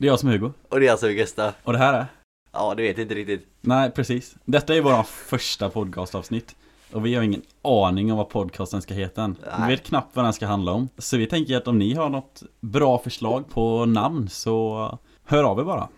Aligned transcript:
Det 0.00 0.06
är 0.06 0.08
jag 0.08 0.20
som 0.20 0.28
är 0.28 0.32
Hugo. 0.32 0.52
Och 0.68 0.80
det 0.80 0.86
är 0.86 0.90
alltså 0.90 1.08
Gustav. 1.08 1.52
Och 1.62 1.72
det 1.72 1.78
här 1.78 1.94
är? 1.94 2.06
Ja, 2.52 2.74
du 2.74 2.82
vet 2.82 2.98
inte 2.98 3.14
riktigt. 3.14 3.46
Nej, 3.60 3.90
precis. 3.90 4.34
Detta 4.44 4.74
är 4.74 4.80
våra 4.80 5.04
första 5.04 5.70
podcastavsnitt. 5.70 6.56
Och 6.92 7.06
vi 7.06 7.14
har 7.14 7.22
ingen 7.22 7.42
aning 7.62 8.12
om 8.12 8.18
vad 8.18 8.28
podcasten 8.28 8.82
ska 8.82 8.94
heta 8.94 9.22
än. 9.22 9.36
Vi 9.60 9.66
vet 9.68 9.82
knappt 9.82 10.16
vad 10.16 10.24
den 10.24 10.32
ska 10.32 10.46
handla 10.46 10.72
om. 10.72 10.88
Så 10.98 11.16
vi 11.16 11.26
tänker 11.26 11.56
att 11.56 11.68
om 11.68 11.78
ni 11.78 11.94
har 11.94 12.08
något 12.08 12.42
bra 12.60 12.98
förslag 12.98 13.48
på 13.48 13.86
namn 13.86 14.28
så 14.28 14.98
hör 15.24 15.44
av 15.44 15.58
er 15.58 15.64
bara. 15.64 15.88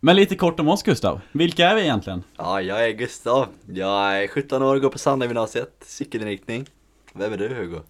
Men 0.00 0.16
lite 0.16 0.36
kort 0.36 0.60
om 0.60 0.68
oss 0.68 0.82
Gustav. 0.82 1.20
Vilka 1.32 1.70
är 1.70 1.74
vi 1.74 1.82
egentligen? 1.82 2.22
Ja, 2.36 2.62
jag 2.62 2.88
är 2.88 2.90
Gustav. 2.90 3.46
Jag 3.72 4.22
är 4.22 4.28
17 4.28 4.62
år 4.62 4.74
och 4.74 4.80
går 4.82 4.90
på 4.90 4.98
Sandagymnasiet, 4.98 5.84
cykelinriktning. 5.86 6.66
Vem 7.12 7.32
är 7.32 7.36
du 7.36 7.48
Hugo? 7.48 7.80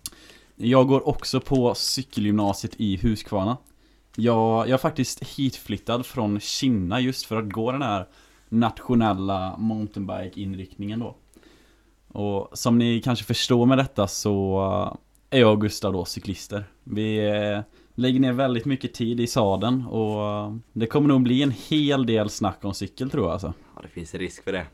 Jag 0.57 0.89
går 0.89 1.09
också 1.09 1.41
på 1.41 1.75
cykelgymnasiet 1.75 2.75
i 2.77 2.97
Huskvarna. 2.97 3.57
Jag, 4.21 4.69
jag 4.69 4.71
är 4.71 4.79
faktiskt 4.79 5.25
hitflyttad 5.25 6.07
från 6.07 6.41
Kina 6.41 7.01
just 7.01 7.27
för 7.27 7.37
att 7.37 7.53
gå 7.53 7.73
den 7.73 7.83
här 7.83 8.07
nationella 8.49 9.57
mountainbike-inriktningen 9.59 11.01
då. 11.01 11.17
Och 12.09 12.59
som 12.59 12.79
ni 12.79 13.01
kanske 13.01 13.25
förstår 13.25 13.67
med 13.67 13.79
detta 13.79 14.09
så 14.09 14.99
är 15.31 15.41
jag 15.41 15.53
och 15.53 15.61
Gustav 15.61 15.93
då 15.93 16.05
cyklister. 16.05 16.65
Vi 16.85 17.29
eh, 17.29 17.61
lägger 17.95 18.21
ner 18.21 18.33
väldigt 18.33 18.65
mycket 18.65 18.95
tid 18.95 19.21
i 19.21 19.27
sadeln 19.27 19.87
och 19.87 20.53
det 20.73 20.87
kommer 20.87 21.09
nog 21.09 21.23
bli 21.23 21.43
en 21.43 21.55
hel 21.69 22.07
del 22.07 22.31
snack 22.31 22.59
om 22.65 22.75
cykel 22.75 23.11
tror 23.11 23.25
jag 23.25 23.33
alltså. 23.33 23.53
Ja, 23.77 23.83
det 23.83 23.89
finns 23.89 24.15
en 24.15 24.21
risk 24.21 24.45
för 24.45 24.53
det. 24.53 24.67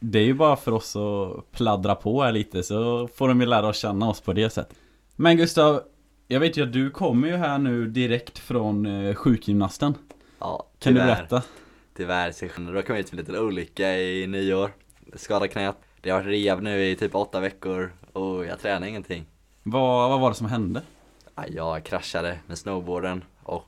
Det 0.00 0.18
är 0.18 0.24
ju 0.24 0.34
bara 0.34 0.56
för 0.56 0.72
oss 0.72 0.96
att 0.96 1.52
pladdra 1.52 1.94
på 1.94 2.22
här 2.22 2.32
lite 2.32 2.62
så 2.62 3.08
får 3.08 3.28
de 3.28 3.40
ju 3.40 3.46
lära 3.46 3.68
oss 3.68 3.78
känna 3.78 4.08
oss 4.08 4.20
på 4.20 4.32
det 4.32 4.50
sättet. 4.50 4.76
Men 5.16 5.36
Gustav, 5.36 5.80
jag 6.34 6.40
vet 6.40 6.56
ju 6.56 6.62
att 6.62 6.72
du 6.72 6.90
kommer 6.90 7.28
ju 7.28 7.36
här 7.36 7.58
nu 7.58 7.86
direkt 7.86 8.38
från 8.38 8.86
eh, 8.86 9.14
sjukgymnasten. 9.14 9.94
Ja, 10.38 10.66
Kan 10.78 10.94
du 10.94 11.00
tyvärr. 11.00 11.16
berätta? 11.16 11.42
Tyvärr 11.96 12.32
så 12.32 12.44
råkade 12.58 12.82
jag 12.88 12.98
ut 12.98 13.10
för 13.10 13.16
en 13.16 13.20
liten 13.24 13.36
olycka 13.38 13.98
i 13.98 14.26
nyår. 14.26 14.70
Skadade 15.14 15.48
knät. 15.48 15.76
Det 16.00 16.10
har 16.10 16.22
varit 16.22 16.44
rehab 16.46 16.62
nu 16.62 16.84
i 16.84 16.96
typ 16.96 17.14
åtta 17.14 17.40
veckor 17.40 17.92
och 18.12 18.44
jag 18.46 18.58
tränar 18.60 18.86
ingenting. 18.86 19.24
Vad, 19.62 20.10
vad 20.10 20.20
var 20.20 20.28
det 20.30 20.34
som 20.36 20.46
hände? 20.46 20.82
Ja, 21.34 21.44
Jag 21.48 21.84
kraschade 21.84 22.38
med 22.46 22.58
snowboarden 22.58 23.24
och 23.42 23.64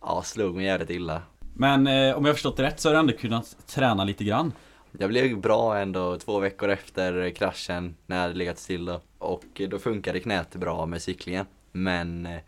ja, 0.00 0.22
slog 0.22 0.54
mig 0.56 0.64
jävligt 0.64 0.90
illa. 0.90 1.22
Men 1.54 1.86
eh, 1.86 1.92
om 2.16 2.24
jag 2.24 2.30
har 2.30 2.32
förstått 2.34 2.56
det 2.56 2.62
rätt 2.62 2.80
så 2.80 2.88
har 2.88 2.94
du 2.94 2.98
ändå 3.00 3.12
kunnat 3.12 3.56
träna 3.66 4.04
lite 4.04 4.24
grann. 4.24 4.52
Jag 4.98 5.10
blev 5.10 5.40
bra 5.40 5.78
ändå 5.78 6.16
två 6.18 6.38
veckor 6.38 6.68
efter 6.68 7.30
kraschen 7.30 7.96
när 8.06 8.16
jag 8.16 8.22
hade 8.22 8.34
legat 8.34 8.58
still 8.58 8.84
då. 8.84 9.00
Och 9.18 9.60
då 9.70 9.78
funkade 9.78 10.20
knät 10.20 10.54
bra 10.56 10.86
med 10.86 11.02
cyklingen. 11.02 11.46
Men 11.76 12.26
eh, 12.26 12.40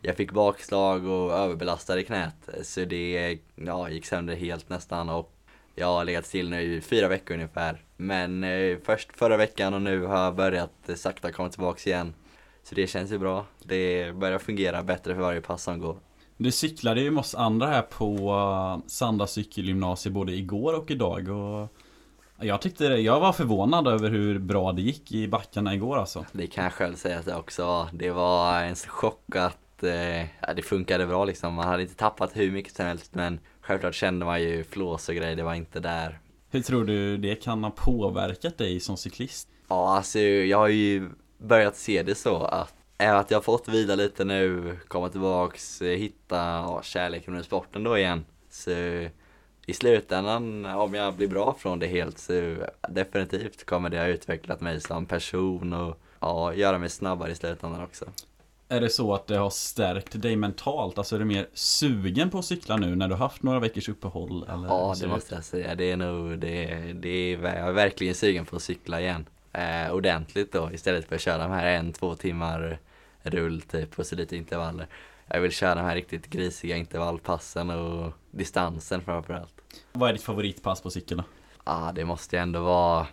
jag 0.00 0.16
fick 0.16 0.32
bakslag 0.32 1.06
och 1.06 1.32
överbelastade 1.32 2.02
knät. 2.02 2.48
Så 2.62 2.84
det 2.84 3.38
ja, 3.54 3.88
gick 3.90 4.06
sönder 4.06 4.34
helt 4.34 4.68
nästan 4.68 5.08
och 5.08 5.32
jag 5.74 5.86
har 5.86 6.04
legat 6.04 6.26
still 6.26 6.50
nu 6.50 6.62
i 6.62 6.80
fyra 6.80 7.08
veckor 7.08 7.34
ungefär. 7.34 7.82
Men 7.96 8.44
eh, 8.44 8.78
först 8.84 9.16
förra 9.16 9.36
veckan 9.36 9.74
och 9.74 9.82
nu 9.82 10.02
har 10.02 10.24
jag 10.24 10.34
börjat 10.34 10.88
eh, 10.88 10.94
sakta 10.94 11.32
komma 11.32 11.48
tillbaks 11.48 11.86
igen. 11.86 12.14
Så 12.62 12.74
det 12.74 12.86
känns 12.86 13.12
ju 13.12 13.18
bra. 13.18 13.46
Det 13.64 14.12
börjar 14.16 14.38
fungera 14.38 14.82
bättre 14.82 15.14
för 15.14 15.22
varje 15.22 15.40
pass 15.40 15.62
som 15.62 15.78
går. 15.78 15.96
Du 16.36 16.50
cyklade 16.50 17.00
ju 17.00 17.10
med 17.10 17.20
oss 17.20 17.34
andra 17.34 17.66
här 17.66 17.82
på 17.82 18.14
eh, 18.14 18.88
Sanda 18.88 19.26
cykelgymnasium 19.26 20.14
både 20.14 20.32
igår 20.32 20.74
och 20.74 20.90
idag 20.90 21.28
och 21.28 21.68
jag 22.40 22.60
tyckte 22.60 22.88
det, 22.88 23.00
jag 23.00 23.20
var 23.20 23.32
förvånad 23.32 23.88
över 23.88 24.10
hur 24.10 24.38
bra 24.38 24.72
det 24.72 24.82
gick 24.82 25.12
i 25.12 25.28
backarna 25.28 25.74
igår 25.74 25.98
alltså. 25.98 26.26
Det 26.32 26.46
kan 26.46 26.64
jag 26.64 26.72
själv 26.72 26.94
säga 26.94 27.18
att 27.18 27.26
det 27.26 27.34
också 27.34 27.66
var. 27.66 27.88
Det 27.92 28.10
var 28.10 28.62
en 28.62 28.74
chock 28.74 29.36
att 29.36 29.82
eh, 29.82 30.54
det 30.56 30.62
funkade 30.64 31.06
bra 31.06 31.24
liksom. 31.24 31.54
Man 31.54 31.68
hade 31.68 31.82
inte 31.82 31.94
tappat 31.94 32.36
hur 32.36 32.50
mycket 32.50 32.76
som 32.76 32.86
helst 32.86 33.14
men 33.14 33.40
självklart 33.60 33.94
kände 33.94 34.26
man 34.26 34.42
ju 34.42 34.64
flås 34.64 35.08
och 35.08 35.14
grejer, 35.14 35.36
det 35.36 35.42
var 35.42 35.54
inte 35.54 35.80
där. 35.80 36.18
Hur 36.50 36.60
tror 36.60 36.84
du 36.84 37.16
det 37.16 37.34
kan 37.34 37.64
ha 37.64 37.70
påverkat 37.70 38.58
dig 38.58 38.80
som 38.80 38.96
cyklist? 38.96 39.48
Ja, 39.68 39.96
alltså 39.96 40.18
jag 40.18 40.58
har 40.58 40.68
ju 40.68 41.10
börjat 41.38 41.76
se 41.76 42.02
det 42.02 42.14
så 42.14 42.44
att 42.44 42.74
även 42.98 43.16
att 43.16 43.30
jag 43.30 43.38
har 43.38 43.42
fått 43.42 43.68
vila 43.68 43.94
lite 43.94 44.24
nu, 44.24 44.76
komma 44.88 45.08
tillbaks, 45.08 45.82
eh, 45.82 45.98
hitta 45.98 46.36
ja, 46.36 46.80
kärleken 46.82 47.34
med 47.34 47.44
sporten 47.44 47.84
då 47.84 47.98
igen. 47.98 48.24
Så 48.50 48.70
i 49.66 49.72
slutändan, 49.72 50.66
om 50.66 50.94
jag 50.94 51.14
blir 51.14 51.28
bra 51.28 51.56
från 51.58 51.78
det 51.78 51.86
helt 51.86 52.18
så 52.18 52.56
definitivt 52.88 53.64
kommer 53.64 53.88
det 53.90 53.98
ha 53.98 54.06
utvecklat 54.06 54.60
mig 54.60 54.80
som 54.80 55.06
person 55.06 55.72
och 55.72 55.98
ja, 56.20 56.54
göra 56.54 56.78
mig 56.78 56.88
snabbare 56.88 57.32
i 57.32 57.34
slutändan 57.34 57.82
också. 57.82 58.04
Är 58.68 58.80
det 58.80 58.90
så 58.90 59.14
att 59.14 59.26
det 59.26 59.36
har 59.36 59.50
stärkt 59.50 60.22
dig 60.22 60.36
mentalt? 60.36 60.98
Alltså 60.98 61.14
är 61.14 61.18
du 61.18 61.24
mer 61.24 61.46
sugen 61.54 62.30
på 62.30 62.38
att 62.38 62.44
cykla 62.44 62.76
nu 62.76 62.96
när 62.96 63.08
du 63.08 63.14
har 63.14 63.18
haft 63.18 63.42
några 63.42 63.60
veckors 63.60 63.88
uppehåll? 63.88 64.46
Eller 64.48 64.68
Ja, 64.68 64.94
det 65.00 65.08
måste 65.08 65.34
jag 65.34 65.44
säga. 65.44 65.74
Det 65.74 65.90
är 65.90 65.96
nog, 65.96 66.38
det, 66.38 66.66
det 66.92 67.08
är, 67.08 67.38
jag 67.42 67.68
är 67.68 67.72
verkligen 67.72 68.14
sugen 68.14 68.46
på 68.46 68.56
att 68.56 68.62
cykla 68.62 69.00
igen. 69.00 69.26
Eh, 69.52 69.92
ordentligt 69.92 70.52
då, 70.52 70.70
istället 70.72 71.08
för 71.08 71.14
att 71.14 71.20
köra 71.20 71.42
de 71.42 71.50
här 71.50 71.66
en, 71.66 71.92
två 71.92 72.14
timmar 72.14 72.78
rull 73.22 73.62
typ 73.62 73.98
och 73.98 74.06
så 74.06 74.16
lite 74.16 74.36
intervaller. 74.36 74.86
Jag 75.26 75.40
vill 75.40 75.52
köra 75.52 75.74
de 75.74 75.80
här 75.80 75.94
riktigt 75.94 76.26
grisiga 76.26 76.76
intervallpassen 76.76 77.70
och 77.70 78.12
distansen 78.30 79.00
framförallt. 79.00 79.54
Vad 79.92 80.08
är 80.08 80.12
ditt 80.12 80.22
favoritpass 80.22 80.80
på 80.80 80.90
cykel 80.90 81.16
då? 81.16 81.24
Ah, 81.64 81.92
det 81.92 82.04
måste 82.04 82.36
ju 82.36 82.42
ändå 82.42 82.60
vara 82.60 83.06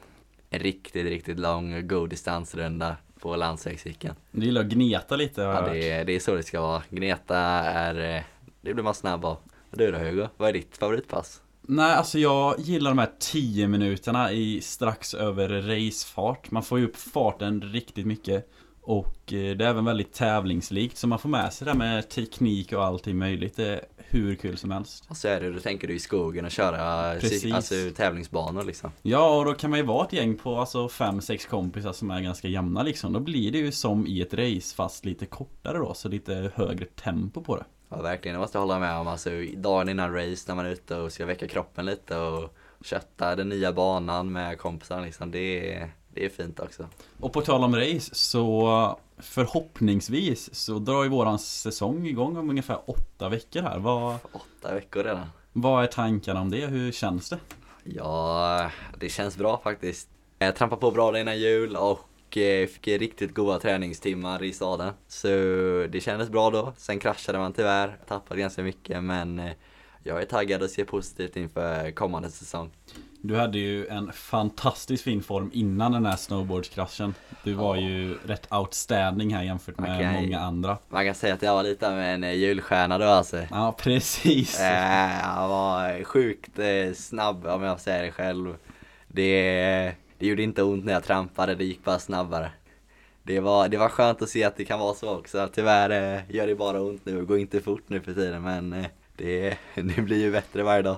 en 0.49 0.59
riktigt, 0.59 1.05
riktigt 1.05 1.39
lång 1.39 1.87
god 1.87 2.09
distansrunda 2.09 2.95
på 3.19 3.35
landsvägscykeln. 3.35 4.15
Du 4.31 4.45
gillar 4.45 4.61
att 4.61 4.67
gneta 4.67 5.15
lite 5.15 5.41
har 5.43 5.53
Ja, 5.53 5.73
det, 5.73 5.89
är- 5.89 6.05
det 6.05 6.15
är 6.15 6.19
så 6.19 6.35
det 6.35 6.43
ska 6.43 6.61
vara. 6.61 6.83
Gneta 6.89 7.37
är, 7.37 8.15
eh, 8.17 8.23
det 8.61 8.73
blir 8.73 8.83
man 8.83 8.93
snabb 8.95 9.25
av. 9.25 9.37
Du 9.71 9.91
då 9.91 9.97
Hugo, 9.97 10.27
vad 10.37 10.49
är 10.49 10.53
ditt 10.53 10.77
favoritpass? 10.77 11.41
Nej, 11.61 11.93
alltså 11.93 12.19
jag 12.19 12.59
gillar 12.59 12.91
de 12.91 12.97
här 12.97 13.09
10 13.19 13.67
minuterna 13.67 14.31
i 14.31 14.61
strax 14.61 15.13
över 15.13 15.49
racefart. 15.49 16.51
Man 16.51 16.63
får 16.63 16.79
ju 16.79 16.85
upp 16.85 16.95
farten 16.95 17.61
riktigt 17.61 18.05
mycket. 18.05 18.49
Och 18.89 19.33
eh, 19.33 19.55
det 19.55 19.65
är 19.65 19.69
även 19.69 19.85
väldigt 19.85 20.13
tävlingslikt, 20.13 20.97
så 20.97 21.07
man 21.07 21.19
får 21.19 21.29
med 21.29 21.53
sig 21.53 21.65
det 21.65 21.71
här 21.71 21.77
med 21.77 22.09
teknik 22.09 22.73
och 22.73 22.85
allting 22.85 23.17
möjligt. 23.17 23.55
Det 23.55 23.67
är 23.67 23.81
hur 23.97 24.35
kul 24.35 24.57
som 24.57 24.71
helst. 24.71 25.05
Och 25.09 25.17
så 25.17 25.27
är 25.27 25.41
det, 25.41 25.51
då 25.51 25.59
tänker 25.59 25.87
du 25.87 25.93
i 25.93 25.99
skogen 25.99 26.45
och 26.45 26.51
köra 26.51 27.13
Precis. 27.19 27.53
alltså, 27.53 27.75
tävlingsbanor 27.95 28.63
liksom. 28.63 28.91
Ja, 29.01 29.37
och 29.37 29.45
då 29.45 29.53
kan 29.53 29.69
man 29.69 29.79
ju 29.79 29.85
vara 29.85 30.05
ett 30.05 30.13
gäng 30.13 30.37
på 30.37 30.57
alltså 30.57 30.89
fem, 30.89 31.21
sex 31.21 31.45
kompisar 31.45 31.93
som 31.93 32.11
är 32.11 32.21
ganska 32.21 32.47
jämna 32.47 32.83
liksom. 32.83 33.13
Då 33.13 33.19
blir 33.19 33.51
det 33.51 33.57
ju 33.57 33.71
som 33.71 34.07
i 34.07 34.21
ett 34.21 34.33
race 34.33 34.75
fast 34.75 35.05
lite 35.05 35.25
kortare 35.25 35.77
då, 35.77 35.93
så 35.93 36.09
lite 36.09 36.51
högre 36.55 36.85
tempo 36.85 37.41
på 37.41 37.55
det. 37.55 37.65
Ja 37.89 38.01
verkligen, 38.01 38.35
det 38.35 38.39
måste 38.39 38.57
jag 38.57 38.61
hålla 38.61 38.79
med 38.79 38.97
om. 38.97 39.07
Alltså 39.07 39.29
dagen 39.57 39.89
innan 39.89 40.13
race 40.13 40.45
när 40.47 40.55
man 40.55 40.65
är 40.65 40.69
ute 40.69 40.95
och 40.95 41.11
ska 41.11 41.25
väcka 41.25 41.47
kroppen 41.47 41.85
lite 41.85 42.17
och 42.17 42.55
kötta 42.83 43.35
den 43.35 43.49
nya 43.49 43.73
banan 43.73 44.31
med 44.31 44.57
kompisarna 44.57 45.05
liksom. 45.05 45.31
Det 45.31 45.73
är, 45.73 45.91
det 46.19 46.25
är 46.25 46.29
fint 46.29 46.59
också. 46.59 46.87
Och 47.19 47.33
på 47.33 47.41
tal 47.41 47.63
om 47.63 47.75
race 47.75 48.15
så 48.15 48.99
förhoppningsvis 49.17 50.55
så 50.55 50.79
drar 50.79 51.03
ju 51.03 51.09
våran 51.09 51.39
säsong 51.39 52.07
igång 52.07 52.37
om 52.37 52.49
ungefär 52.49 52.79
åtta 52.85 53.29
veckor 53.29 53.61
här. 53.61 53.79
Vad, 53.79 54.17
Åtta 54.31 54.73
veckor 54.73 55.03
redan. 55.03 55.27
vad 55.53 55.83
är 55.83 55.87
tankarna 55.87 56.41
om 56.41 56.51
det? 56.51 56.65
Hur 56.65 56.91
känns 56.91 57.29
det? 57.29 57.37
Ja, 57.83 58.71
det 58.99 59.09
känns 59.09 59.37
bra 59.37 59.61
faktiskt. 59.63 60.09
Jag 60.39 60.55
trampade 60.55 60.79
på 60.79 60.91
bra 60.91 61.19
innan 61.19 61.39
jul 61.39 61.75
och 61.75 62.37
eh, 62.37 62.67
fick 62.67 62.87
riktigt 62.87 63.33
goda 63.33 63.59
träningstimmar 63.59 64.43
i 64.43 64.53
staden. 64.53 64.93
Så 65.07 65.27
det 65.89 66.03
kändes 66.03 66.29
bra 66.29 66.49
då. 66.49 66.73
Sen 66.77 66.99
kraschade 66.99 67.37
man 67.37 67.53
tyvärr, 67.53 67.97
tappade 68.07 68.39
ganska 68.39 68.63
mycket 68.63 69.03
men 69.03 69.39
eh, 69.39 69.51
jag 70.03 70.21
är 70.21 70.25
taggad 70.25 70.63
och 70.63 70.69
ser 70.69 70.83
positivt 70.85 71.35
inför 71.35 71.91
kommande 71.91 72.29
säsong. 72.29 72.71
Du 73.21 73.35
hade 73.35 73.57
ju 73.59 73.87
en 73.87 74.13
fantastiskt 74.13 75.03
fin 75.03 75.23
form 75.23 75.51
innan 75.53 75.91
den 75.91 76.05
här 76.05 76.15
snowboardskraschen. 76.15 77.13
Du 77.43 77.53
var 77.53 77.75
ju 77.75 78.17
rätt 78.25 78.53
outstanding 78.53 79.33
här 79.33 79.43
jämfört 79.43 79.79
med 79.79 79.95
Okej. 79.95 80.21
många 80.21 80.39
andra. 80.39 80.77
Man 80.89 81.05
kan 81.05 81.15
säga 81.15 81.33
att 81.33 81.41
jag 81.41 81.53
var 81.53 81.63
lite 81.63 81.89
av 81.89 81.99
en 81.99 82.23
eh, 82.23 82.33
julstjärna 82.33 82.97
då 82.97 83.05
alltså. 83.05 83.37
Ja, 83.51 83.75
precis. 83.77 84.59
Eh, 84.59 85.19
jag 85.19 85.47
var 85.47 86.03
sjukt 86.03 86.59
eh, 86.59 86.93
snabb 86.95 87.45
om 87.45 87.63
jag 87.63 87.79
säger 87.79 88.03
det 88.03 88.11
själv. 88.11 88.55
Det, 89.07 89.93
det 90.17 90.27
gjorde 90.27 90.43
inte 90.43 90.63
ont 90.63 90.85
när 90.85 90.93
jag 90.93 91.03
trampade, 91.03 91.55
det 91.55 91.65
gick 91.65 91.83
bara 91.83 91.99
snabbare. 91.99 92.51
Det 93.23 93.39
var, 93.39 93.67
det 93.67 93.77
var 93.77 93.89
skönt 93.89 94.21
att 94.21 94.29
se 94.29 94.43
att 94.43 94.57
det 94.57 94.65
kan 94.65 94.79
vara 94.79 94.93
så 94.93 95.17
också. 95.17 95.49
Tyvärr 95.53 96.21
gör 96.29 96.47
det 96.47 96.55
bara 96.55 96.81
ont 96.81 97.05
nu 97.05 97.21
och 97.21 97.27
går 97.27 97.39
inte 97.39 97.61
fort 97.61 97.83
nu 97.87 98.01
för 98.01 98.13
tiden 98.13 98.41
men 98.41 98.85
det, 99.15 99.57
det 99.75 100.01
blir 100.01 100.17
ju 100.17 100.31
bättre 100.31 100.63
varje 100.63 100.81
dag. 100.81 100.97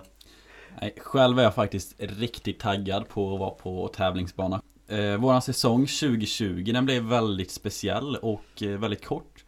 Nej, 0.81 0.93
själv 0.97 1.39
är 1.39 1.43
jag 1.43 1.55
faktiskt 1.55 1.95
riktigt 1.97 2.59
taggad 2.59 3.09
på 3.09 3.33
att 3.33 3.39
vara 3.39 3.49
på 3.49 3.87
tävlingsbana. 3.87 4.61
Eh, 4.87 5.15
våran 5.17 5.41
säsong 5.41 5.87
2020 5.87 6.71
den 6.73 6.85
blev 6.85 7.03
väldigt 7.03 7.51
speciell 7.51 8.15
och 8.15 8.63
eh, 8.63 8.69
väldigt 8.69 9.05
kort. 9.05 9.45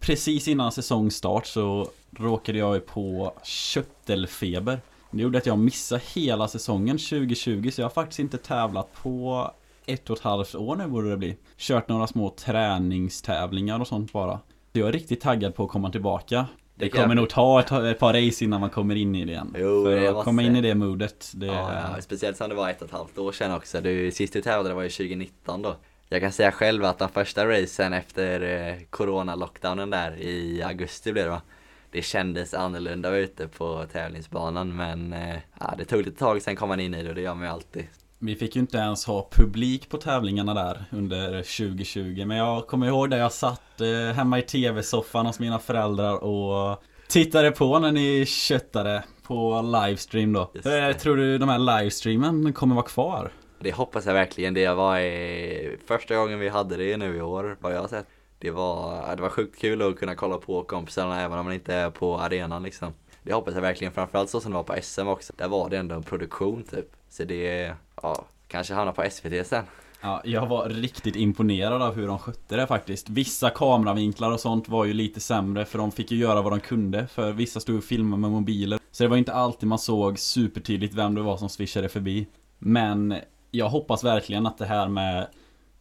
Precis 0.00 0.48
innan 0.48 0.72
säsongstart 0.72 1.46
så 1.46 1.88
råkade 2.16 2.58
jag 2.58 2.74
ju 2.74 2.80
på 2.80 3.34
köttelfeber. 3.42 4.80
Det 5.10 5.22
gjorde 5.22 5.38
att 5.38 5.46
jag 5.46 5.58
missade 5.58 6.02
hela 6.14 6.48
säsongen 6.48 6.98
2020 6.98 7.70
så 7.70 7.80
jag 7.80 7.84
har 7.84 7.90
faktiskt 7.90 8.20
inte 8.20 8.38
tävlat 8.38 8.92
på 8.92 9.50
ett 9.86 10.10
och 10.10 10.16
ett 10.16 10.22
halvt 10.22 10.54
år 10.54 10.76
nu 10.76 10.86
borde 10.86 11.10
det 11.10 11.16
bli. 11.16 11.36
Kört 11.56 11.88
några 11.88 12.06
små 12.06 12.30
träningstävlingar 12.30 13.80
och 13.80 13.86
sånt 13.86 14.12
bara. 14.12 14.40
Jag 14.72 14.88
är 14.88 14.92
riktigt 14.92 15.20
taggad 15.20 15.54
på 15.54 15.64
att 15.64 15.70
komma 15.70 15.90
tillbaka. 15.90 16.46
Det 16.80 16.88
kommer 16.88 17.08
jag- 17.08 17.16
nog 17.16 17.28
ta 17.28 17.60
ett, 17.60 17.72
ett 17.72 17.98
par 17.98 18.14
race 18.26 18.44
innan 18.44 18.60
man 18.60 18.70
kommer 18.70 18.94
in 18.94 19.14
i 19.14 19.24
det 19.24 19.32
igen. 19.32 19.54
Jo, 19.58 19.84
För 19.84 20.18
att 20.18 20.24
komma 20.24 20.42
in 20.42 20.56
i 20.56 20.60
det 20.60 20.74
modet, 20.74 21.32
det 21.34 21.46
Ja, 21.46 21.72
ja, 21.96 22.02
speciellt 22.02 22.36
som 22.36 22.48
det 22.48 22.54
var 22.54 22.70
ett 22.70 22.82
och 22.82 22.88
ett 22.88 22.94
halvt 22.94 23.18
år 23.18 23.32
sedan 23.32 23.54
också. 23.54 23.80
Du, 23.80 24.10
sist 24.10 24.32
du 24.32 24.42
tävlade 24.42 24.74
var 24.74 24.82
ju 24.82 24.88
2019 24.88 25.62
då. 25.62 25.76
Jag 26.08 26.20
kan 26.20 26.32
säga 26.32 26.52
själv 26.52 26.84
att 26.84 26.98
de 26.98 27.08
första 27.08 27.46
racen 27.46 27.92
efter 27.92 28.40
eh, 28.40 28.74
corona-lockdownen 28.90 29.90
där 29.90 30.16
i 30.20 30.62
augusti 30.62 31.12
blev 31.12 31.24
det 31.24 31.30
va. 31.30 31.42
Det 31.90 32.02
kändes 32.02 32.54
annorlunda 32.54 33.16
ute 33.16 33.48
på 33.48 33.84
tävlingsbanan 33.92 34.76
men 34.76 35.12
eh, 35.12 35.36
ja, 35.60 35.74
det 35.78 35.84
tog 35.84 36.04
lite 36.04 36.18
tag 36.18 36.42
sen 36.42 36.56
kom 36.56 36.68
man 36.68 36.80
in 36.80 36.94
i 36.94 37.02
det 37.02 37.08
och 37.08 37.14
det 37.14 37.20
gör 37.20 37.34
man 37.34 37.44
ju 37.44 37.50
alltid. 37.50 37.84
Vi 38.22 38.36
fick 38.36 38.56
ju 38.56 38.60
inte 38.60 38.78
ens 38.78 39.04
ha 39.04 39.28
publik 39.32 39.88
på 39.88 39.96
tävlingarna 39.96 40.54
där 40.54 40.84
under 40.90 41.26
2020 41.30 42.24
Men 42.26 42.36
jag 42.36 42.66
kommer 42.66 42.86
ihåg 42.86 43.10
där 43.10 43.18
jag 43.18 43.32
satt 43.32 43.80
eh, 43.80 44.14
hemma 44.14 44.38
i 44.38 44.42
tv-soffan 44.42 45.26
hos 45.26 45.38
mina 45.38 45.58
föräldrar 45.58 46.24
och 46.24 46.82
tittade 47.08 47.50
på 47.50 47.78
när 47.78 47.92
ni 47.92 48.26
köttade 48.26 49.04
på 49.22 49.62
livestream 49.62 50.32
då. 50.32 50.40
Eh, 50.40 50.96
tror 50.96 51.16
du 51.16 51.38
de 51.38 51.48
här 51.48 51.58
livestreamen 51.58 52.52
kommer 52.52 52.74
vara 52.74 52.86
kvar? 52.86 53.32
Det 53.60 53.72
hoppas 53.72 54.06
jag 54.06 54.14
verkligen. 54.14 54.54
Det 54.54 54.74
var 54.74 54.98
eh, 54.98 55.70
första 55.86 56.16
gången 56.16 56.38
vi 56.38 56.48
hade 56.48 56.76
det 56.76 56.96
nu 56.96 57.16
i 57.16 57.22
år, 57.22 57.56
vad 57.60 57.72
jag 57.72 57.80
har 57.80 57.88
sett. 57.88 58.06
Det 58.38 58.50
var, 58.50 59.16
det 59.16 59.22
var 59.22 59.28
sjukt 59.28 59.60
kul 59.60 59.82
att 59.82 59.98
kunna 59.98 60.14
kolla 60.14 60.36
på 60.36 60.62
kompisarna 60.62 61.20
även 61.20 61.38
om 61.38 61.44
man 61.44 61.54
inte 61.54 61.74
är 61.74 61.90
på 61.90 62.18
arenan 62.18 62.62
liksom. 62.62 62.92
Det 63.22 63.32
hoppas 63.32 63.54
jag 63.54 63.62
verkligen, 63.62 63.92
framförallt 63.92 64.30
så 64.30 64.40
som 64.40 64.52
det 64.52 64.56
var 64.56 64.64
på 64.64 64.76
SM 64.82 65.08
också. 65.08 65.32
Där 65.36 65.48
var 65.48 65.70
det 65.70 65.78
ändå 65.78 65.94
en 65.94 66.02
produktion 66.02 66.62
typ. 66.62 66.86
Så 67.08 67.24
det, 67.24 67.74
ja, 68.02 68.24
kanske 68.48 68.74
hamnar 68.74 68.92
på 68.92 69.10
SVT 69.10 69.46
sen. 69.46 69.64
Ja, 70.02 70.20
jag 70.24 70.46
var 70.46 70.68
riktigt 70.68 71.16
imponerad 71.16 71.82
av 71.82 71.94
hur 71.94 72.06
de 72.06 72.18
skötte 72.18 72.56
det 72.56 72.66
faktiskt. 72.66 73.08
Vissa 73.08 73.50
kameravinklar 73.50 74.30
och 74.30 74.40
sånt 74.40 74.68
var 74.68 74.84
ju 74.84 74.92
lite 74.92 75.20
sämre 75.20 75.64
för 75.64 75.78
de 75.78 75.92
fick 75.92 76.10
ju 76.10 76.18
göra 76.18 76.42
vad 76.42 76.52
de 76.52 76.60
kunde. 76.60 77.06
För 77.06 77.32
vissa 77.32 77.60
stod 77.60 77.76
och 77.78 77.84
filmade 77.84 78.20
med 78.20 78.30
mobiler. 78.30 78.78
Så 78.90 79.02
det 79.02 79.08
var 79.08 79.16
inte 79.16 79.32
alltid 79.32 79.68
man 79.68 79.78
såg 79.78 80.18
supertydligt 80.18 80.94
vem 80.94 81.14
det 81.14 81.22
var 81.22 81.36
som 81.36 81.48
swishade 81.48 81.88
förbi. 81.88 82.26
Men 82.58 83.14
jag 83.50 83.68
hoppas 83.68 84.04
verkligen 84.04 84.46
att 84.46 84.58
det 84.58 84.66
här 84.66 84.88
med 84.88 85.26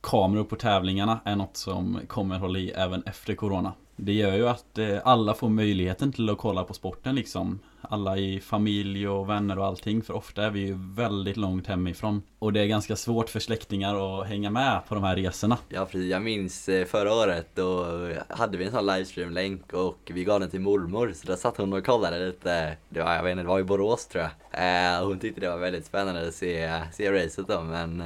kameror 0.01 0.43
på 0.43 0.55
tävlingarna 0.55 1.19
är 1.25 1.35
något 1.35 1.57
som 1.57 1.99
kommer 2.07 2.37
hålla 2.37 2.59
i 2.59 2.69
även 2.69 3.03
efter 3.03 3.35
Corona. 3.35 3.73
Det 4.01 4.13
gör 4.13 4.35
ju 4.35 4.47
att 4.47 4.77
eh, 4.77 4.97
alla 5.03 5.33
får 5.33 5.49
möjligheten 5.49 6.11
till 6.11 6.29
att 6.29 6.37
kolla 6.37 6.63
på 6.63 6.73
sporten 6.73 7.15
liksom. 7.15 7.59
Alla 7.81 8.17
i 8.17 8.39
familj 8.39 9.07
och 9.07 9.29
vänner 9.29 9.59
och 9.59 9.65
allting. 9.65 10.01
För 10.01 10.13
ofta 10.13 10.43
är 10.43 10.49
vi 10.49 10.59
ju 10.59 10.77
väldigt 10.95 11.37
långt 11.37 11.67
hemifrån. 11.67 12.21
Och 12.39 12.53
det 12.53 12.59
är 12.59 12.65
ganska 12.65 12.95
svårt 12.95 13.29
för 13.29 13.39
släktingar 13.39 14.21
att 14.21 14.27
hänga 14.27 14.49
med 14.49 14.81
på 14.87 14.95
de 14.95 15.03
här 15.03 15.15
resorna. 15.15 15.57
Ja 15.69 15.85
precis, 15.85 16.11
jag 16.11 16.21
minns 16.21 16.69
eh, 16.69 16.85
förra 16.85 17.13
året 17.13 17.47
då 17.55 17.85
hade 18.29 18.57
vi 18.57 18.65
en 18.65 18.71
sån 18.71 18.85
livestream-länk 18.85 19.73
och 19.73 20.11
vi 20.13 20.23
gav 20.23 20.39
den 20.39 20.49
till 20.49 20.61
mormor 20.61 21.11
så 21.15 21.27
där 21.27 21.35
satt 21.35 21.57
hon 21.57 21.73
och 21.73 21.85
kollade 21.85 22.25
lite, 22.25 22.77
det 22.89 23.01
var, 23.01 23.13
jag 23.13 23.23
vet 23.23 23.31
inte, 23.31 23.43
det 23.43 23.49
var 23.49 23.59
i 23.59 23.63
Borås 23.63 24.07
tror 24.07 24.23
jag. 24.23 24.97
Eh, 24.97 25.07
hon 25.07 25.19
tyckte 25.19 25.41
det 25.41 25.49
var 25.49 25.57
väldigt 25.57 25.85
spännande 25.85 26.27
att 26.27 26.33
se, 26.33 26.81
se 26.93 27.11
racet 27.11 27.47
då 27.47 27.61
men 27.61 28.03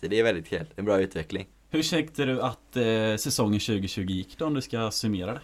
så 0.00 0.06
det 0.06 0.18
är 0.18 0.24
väldigt 0.24 0.48
kul, 0.48 0.66
en 0.76 0.84
bra 0.84 1.00
utveckling. 1.00 1.46
Hur 1.72 1.82
tyckte 1.82 2.24
du 2.24 2.42
att 2.42 2.76
eh, 2.76 3.16
säsongen 3.16 3.60
2020 3.60 4.00
gick 4.00 4.38
då 4.38 4.46
om 4.46 4.54
du 4.54 4.60
ska 4.60 4.90
summera 4.90 5.32
det? 5.32 5.40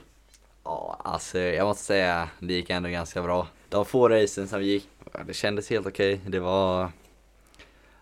Ja, 0.64 1.00
alltså 1.04 1.38
jag 1.38 1.66
måste 1.66 1.84
säga, 1.84 2.28
det 2.40 2.54
gick 2.54 2.70
ändå 2.70 2.88
ganska 2.88 3.22
bra. 3.22 3.48
De 3.68 3.84
få 3.84 4.08
racen 4.08 4.48
som 4.48 4.62
gick, 4.62 4.88
det 5.26 5.34
kändes 5.34 5.70
helt 5.70 5.86
okej. 5.86 6.20
Det 6.26 6.40
var, 6.40 6.90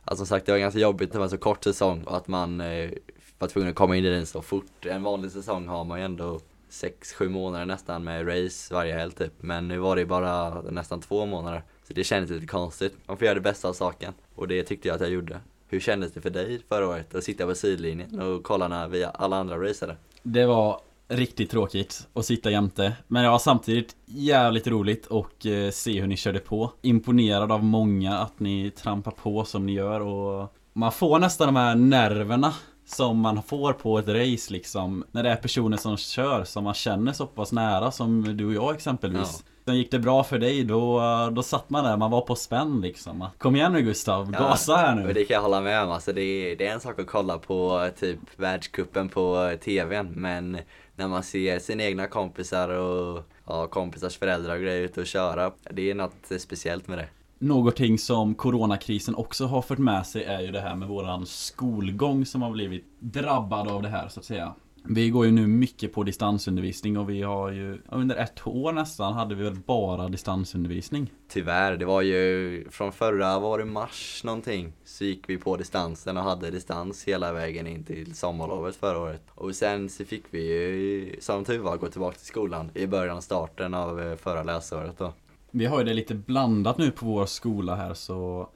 alltså 0.04 0.26
som 0.26 0.26
sagt 0.26 0.46
det 0.46 0.52
var 0.52 0.58
ganska 0.58 0.80
jobbigt 0.80 1.12
det 1.12 1.18
var 1.18 1.24
en 1.24 1.30
så 1.30 1.38
kort 1.38 1.64
säsong 1.64 2.04
och 2.04 2.16
att 2.16 2.28
man 2.28 2.60
eh, 2.60 2.90
var 3.38 3.48
tvungen 3.48 3.70
att 3.70 3.76
komma 3.76 3.96
in 3.96 4.04
i 4.04 4.10
den 4.10 4.26
så 4.26 4.42
fort. 4.42 4.86
En 4.86 5.02
vanlig 5.02 5.30
säsong 5.30 5.68
har 5.68 5.84
man 5.84 5.98
ju 5.98 6.04
ändå 6.04 6.40
6-7 6.70 7.28
månader 7.28 7.66
nästan 7.66 8.04
med 8.04 8.28
race 8.28 8.74
varje 8.74 8.94
helg 8.94 9.12
typ. 9.12 9.32
Men 9.40 9.68
nu 9.68 9.78
var 9.78 9.96
det 9.96 10.06
bara 10.06 10.62
nästan 10.62 11.00
två 11.00 11.26
månader. 11.26 11.62
Så 11.88 11.92
det 11.92 12.04
kändes 12.04 12.30
lite 12.30 12.46
konstigt. 12.46 12.96
Man 13.06 13.16
får 13.16 13.24
göra 13.24 13.34
det 13.34 13.40
bästa 13.40 13.68
av 13.68 13.72
saken. 13.72 14.14
Och 14.34 14.48
det 14.48 14.62
tyckte 14.62 14.88
jag 14.88 14.94
att 14.94 15.00
jag 15.00 15.10
gjorde. 15.10 15.40
Hur 15.68 15.80
kändes 15.80 16.12
det 16.12 16.20
för 16.20 16.30
dig 16.30 16.60
förra 16.68 16.88
året 16.88 17.14
att 17.14 17.24
sitta 17.24 17.46
på 17.46 17.54
sidlinjen 17.54 18.20
och 18.20 18.42
kolla 18.42 18.68
när 18.68 18.88
vi 18.88 19.06
alla 19.14 19.36
andra 19.36 19.58
raceade? 19.58 19.96
Det 20.22 20.46
var 20.46 20.80
riktigt 21.08 21.50
tråkigt 21.50 22.08
att 22.12 22.26
sitta 22.26 22.50
jämte. 22.50 22.92
Men 23.08 23.22
det 23.22 23.30
var 23.30 23.38
samtidigt 23.38 23.96
jävligt 24.04 24.66
roligt 24.66 25.06
och 25.06 25.46
eh, 25.46 25.70
se 25.70 26.00
hur 26.00 26.06
ni 26.06 26.16
körde 26.16 26.38
på. 26.38 26.72
Imponerad 26.82 27.52
av 27.52 27.64
många 27.64 28.18
att 28.18 28.40
ni 28.40 28.70
trampar 28.70 29.10
på 29.10 29.44
som 29.44 29.66
ni 29.66 29.72
gör 29.72 30.00
och 30.00 30.54
man 30.72 30.92
får 30.92 31.18
nästan 31.18 31.46
de 31.48 31.56
här 31.56 31.74
nerverna 31.74 32.54
som 32.86 33.18
man 33.18 33.42
får 33.42 33.72
på 33.72 33.98
ett 33.98 34.08
race 34.08 34.52
liksom. 34.52 35.04
När 35.12 35.22
det 35.22 35.30
är 35.30 35.36
personer 35.36 35.76
som 35.76 35.96
kör 35.96 36.44
som 36.44 36.64
man 36.64 36.74
känner 36.74 37.12
så 37.12 37.26
pass 37.26 37.52
nära 37.52 37.90
som 37.90 38.36
du 38.36 38.46
och 38.46 38.54
jag 38.54 38.74
exempelvis. 38.74 39.44
Sen 39.64 39.76
gick 39.76 39.90
det 39.90 39.98
bra 39.98 40.24
för 40.24 40.38
dig 40.38 40.64
då, 40.64 41.00
då 41.32 41.42
satt 41.42 41.70
man 41.70 41.84
där, 41.84 41.96
man 41.96 42.10
var 42.10 42.20
på 42.20 42.36
spänn 42.36 42.80
liksom. 42.80 43.28
Kom 43.38 43.56
igen 43.56 43.72
nu 43.72 43.82
Gustav, 43.82 44.30
Ja, 44.32 44.38
gasa 44.38 44.76
här 44.76 44.94
nu. 44.94 45.12
det 45.12 45.24
kan 45.24 45.34
jag 45.34 45.42
hålla 45.42 45.60
med 45.60 45.82
om. 45.82 45.90
Alltså 45.90 46.12
det, 46.12 46.22
är, 46.22 46.56
det 46.56 46.66
är 46.66 46.72
en 46.72 46.80
sak 46.80 46.98
att 46.98 47.06
kolla 47.06 47.38
på 47.38 47.88
typ 47.98 48.18
världskuppen 48.36 49.08
på 49.08 49.48
eh, 49.52 49.58
tvn. 49.58 50.12
Men 50.16 50.58
när 50.96 51.08
man 51.08 51.22
ser 51.22 51.58
sina 51.58 51.82
egna 51.82 52.06
kompisar 52.06 52.68
och 52.68 53.22
ja, 53.46 53.66
kompisars 53.66 54.18
föräldrar 54.18 54.54
och 54.54 54.60
grejer 54.60 54.82
ute 54.82 55.00
och 55.00 55.06
köra. 55.06 55.50
Det 55.70 55.90
är 55.90 55.94
något 55.94 56.30
eh, 56.30 56.38
speciellt 56.38 56.88
med 56.88 56.98
det. 56.98 57.08
Någonting 57.38 57.98
som 57.98 58.34
coronakrisen 58.34 59.14
också 59.14 59.46
har 59.46 59.62
fört 59.62 59.78
med 59.78 60.06
sig 60.06 60.24
är 60.24 60.40
ju 60.40 60.50
det 60.50 60.60
här 60.60 60.74
med 60.74 60.88
våran 60.88 61.26
skolgång 61.26 62.26
som 62.26 62.42
har 62.42 62.50
blivit 62.50 62.84
drabbad 63.00 63.68
av 63.68 63.82
det 63.82 63.88
här 63.88 64.08
så 64.08 64.20
att 64.20 64.26
säga. 64.26 64.54
Vi 64.88 65.10
går 65.10 65.26
ju 65.26 65.32
nu 65.32 65.46
mycket 65.46 65.92
på 65.92 66.02
distansundervisning 66.02 66.98
och 66.98 67.10
vi 67.10 67.22
har 67.22 67.50
ju 67.50 67.78
under 67.88 68.16
ett 68.16 68.46
år 68.46 68.72
nästan 68.72 69.14
hade 69.14 69.34
vi 69.34 69.44
väl 69.44 69.54
bara 69.54 70.08
distansundervisning. 70.08 71.12
Tyvärr, 71.28 71.76
det 71.76 71.84
var 71.84 72.02
ju 72.02 72.64
från 72.70 72.92
förra, 72.92 73.38
var 73.38 73.58
det 73.58 73.64
mars 73.64 74.20
någonting? 74.24 74.72
Så 74.84 75.04
gick 75.04 75.28
vi 75.28 75.38
på 75.38 75.56
distansen 75.56 76.16
och 76.16 76.22
hade 76.22 76.50
distans 76.50 77.04
hela 77.04 77.32
vägen 77.32 77.66
in 77.66 77.84
till 77.84 78.14
sommarlovet 78.14 78.76
förra 78.76 78.98
året. 78.98 79.22
Och 79.34 79.54
sen 79.54 79.88
så 79.88 80.04
fick 80.04 80.24
vi 80.30 80.48
ju 80.48 81.16
som 81.20 81.44
tur 81.44 81.58
var 81.58 81.76
gå 81.76 81.86
tillbaka 81.86 82.16
till 82.16 82.26
skolan 82.26 82.70
i 82.74 82.86
början, 82.86 83.22
starten 83.22 83.74
av 83.74 84.00
eh, 84.00 84.16
förra 84.16 84.42
läsåret 84.42 84.98
då. 84.98 85.12
Vi 85.50 85.66
har 85.66 85.78
ju 85.78 85.84
det 85.84 85.94
lite 85.94 86.14
blandat 86.14 86.78
nu 86.78 86.90
på 86.90 87.06
vår 87.06 87.26
skola 87.26 87.74
här 87.74 87.94
så 87.94 88.48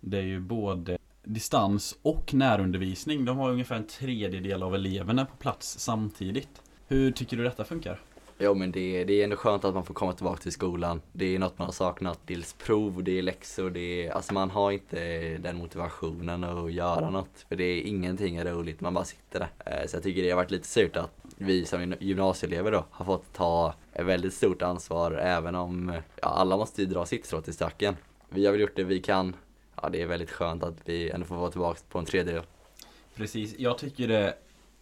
det 0.00 0.18
är 0.18 0.22
ju 0.22 0.40
både 0.40 0.97
distans 1.28 1.98
och 2.02 2.34
närundervisning. 2.34 3.24
De 3.24 3.38
har 3.38 3.50
ungefär 3.50 3.76
en 3.76 3.86
tredjedel 3.86 4.62
av 4.62 4.74
eleverna 4.74 5.24
på 5.26 5.36
plats 5.36 5.78
samtidigt. 5.78 6.62
Hur 6.88 7.10
tycker 7.10 7.36
du 7.36 7.44
detta 7.44 7.64
funkar? 7.64 8.00
Jo 8.40 8.54
men 8.54 8.72
det, 8.72 9.04
det 9.04 9.12
är 9.12 9.24
ändå 9.24 9.36
skönt 9.36 9.64
att 9.64 9.74
man 9.74 9.84
får 9.84 9.94
komma 9.94 10.12
tillbaka 10.12 10.42
till 10.42 10.52
skolan. 10.52 11.00
Det 11.12 11.34
är 11.34 11.38
något 11.38 11.58
man 11.58 11.66
har 11.66 11.72
saknat. 11.72 12.20
Dels 12.26 12.52
prov, 12.52 13.04
det 13.04 13.18
är 13.18 13.22
läxor, 13.22 13.70
det 13.70 14.06
är, 14.06 14.12
alltså 14.12 14.34
man 14.34 14.50
har 14.50 14.72
inte 14.72 15.38
den 15.38 15.56
motivationen 15.56 16.44
att 16.44 16.72
göra 16.72 17.10
något. 17.10 17.46
För 17.48 17.56
det 17.56 17.64
är 17.64 17.82
ingenting 17.82 18.36
är 18.36 18.44
roligt, 18.44 18.80
man 18.80 18.94
bara 18.94 19.04
sitter 19.04 19.38
där. 19.38 19.80
Eh, 19.80 19.86
så 19.86 19.96
jag 19.96 20.02
tycker 20.02 20.22
det 20.22 20.30
har 20.30 20.36
varit 20.36 20.50
lite 20.50 20.68
surt 20.68 20.96
att 20.96 21.10
vi 21.36 21.64
som 21.64 21.94
gymnasieelever 22.00 22.72
då 22.72 22.84
har 22.90 23.04
fått 23.04 23.32
ta 23.32 23.74
ett 23.92 24.06
väldigt 24.06 24.34
stort 24.34 24.62
ansvar 24.62 25.12
även 25.12 25.54
om 25.54 25.92
ja, 26.22 26.28
alla 26.28 26.56
måste 26.56 26.82
ju 26.82 26.88
dra 26.88 27.06
sitt 27.06 27.26
strå 27.26 27.40
till 27.40 27.54
stacken. 27.54 27.96
Vi 28.28 28.46
har 28.46 28.52
väl 28.52 28.60
gjort 28.60 28.76
det 28.76 28.84
vi 28.84 29.00
kan. 29.00 29.36
Ja 29.82 29.88
det 29.88 30.02
är 30.02 30.06
väldigt 30.06 30.30
skönt 30.30 30.62
att 30.62 30.74
vi 30.84 31.10
ändå 31.10 31.26
får 31.26 31.36
vara 31.36 31.50
tillbaka 31.50 31.80
på 31.88 31.98
en 31.98 32.04
tredjedel. 32.04 32.42
Precis, 33.16 33.54
jag 33.58 33.78
tycker 33.78 34.08
det 34.08 34.34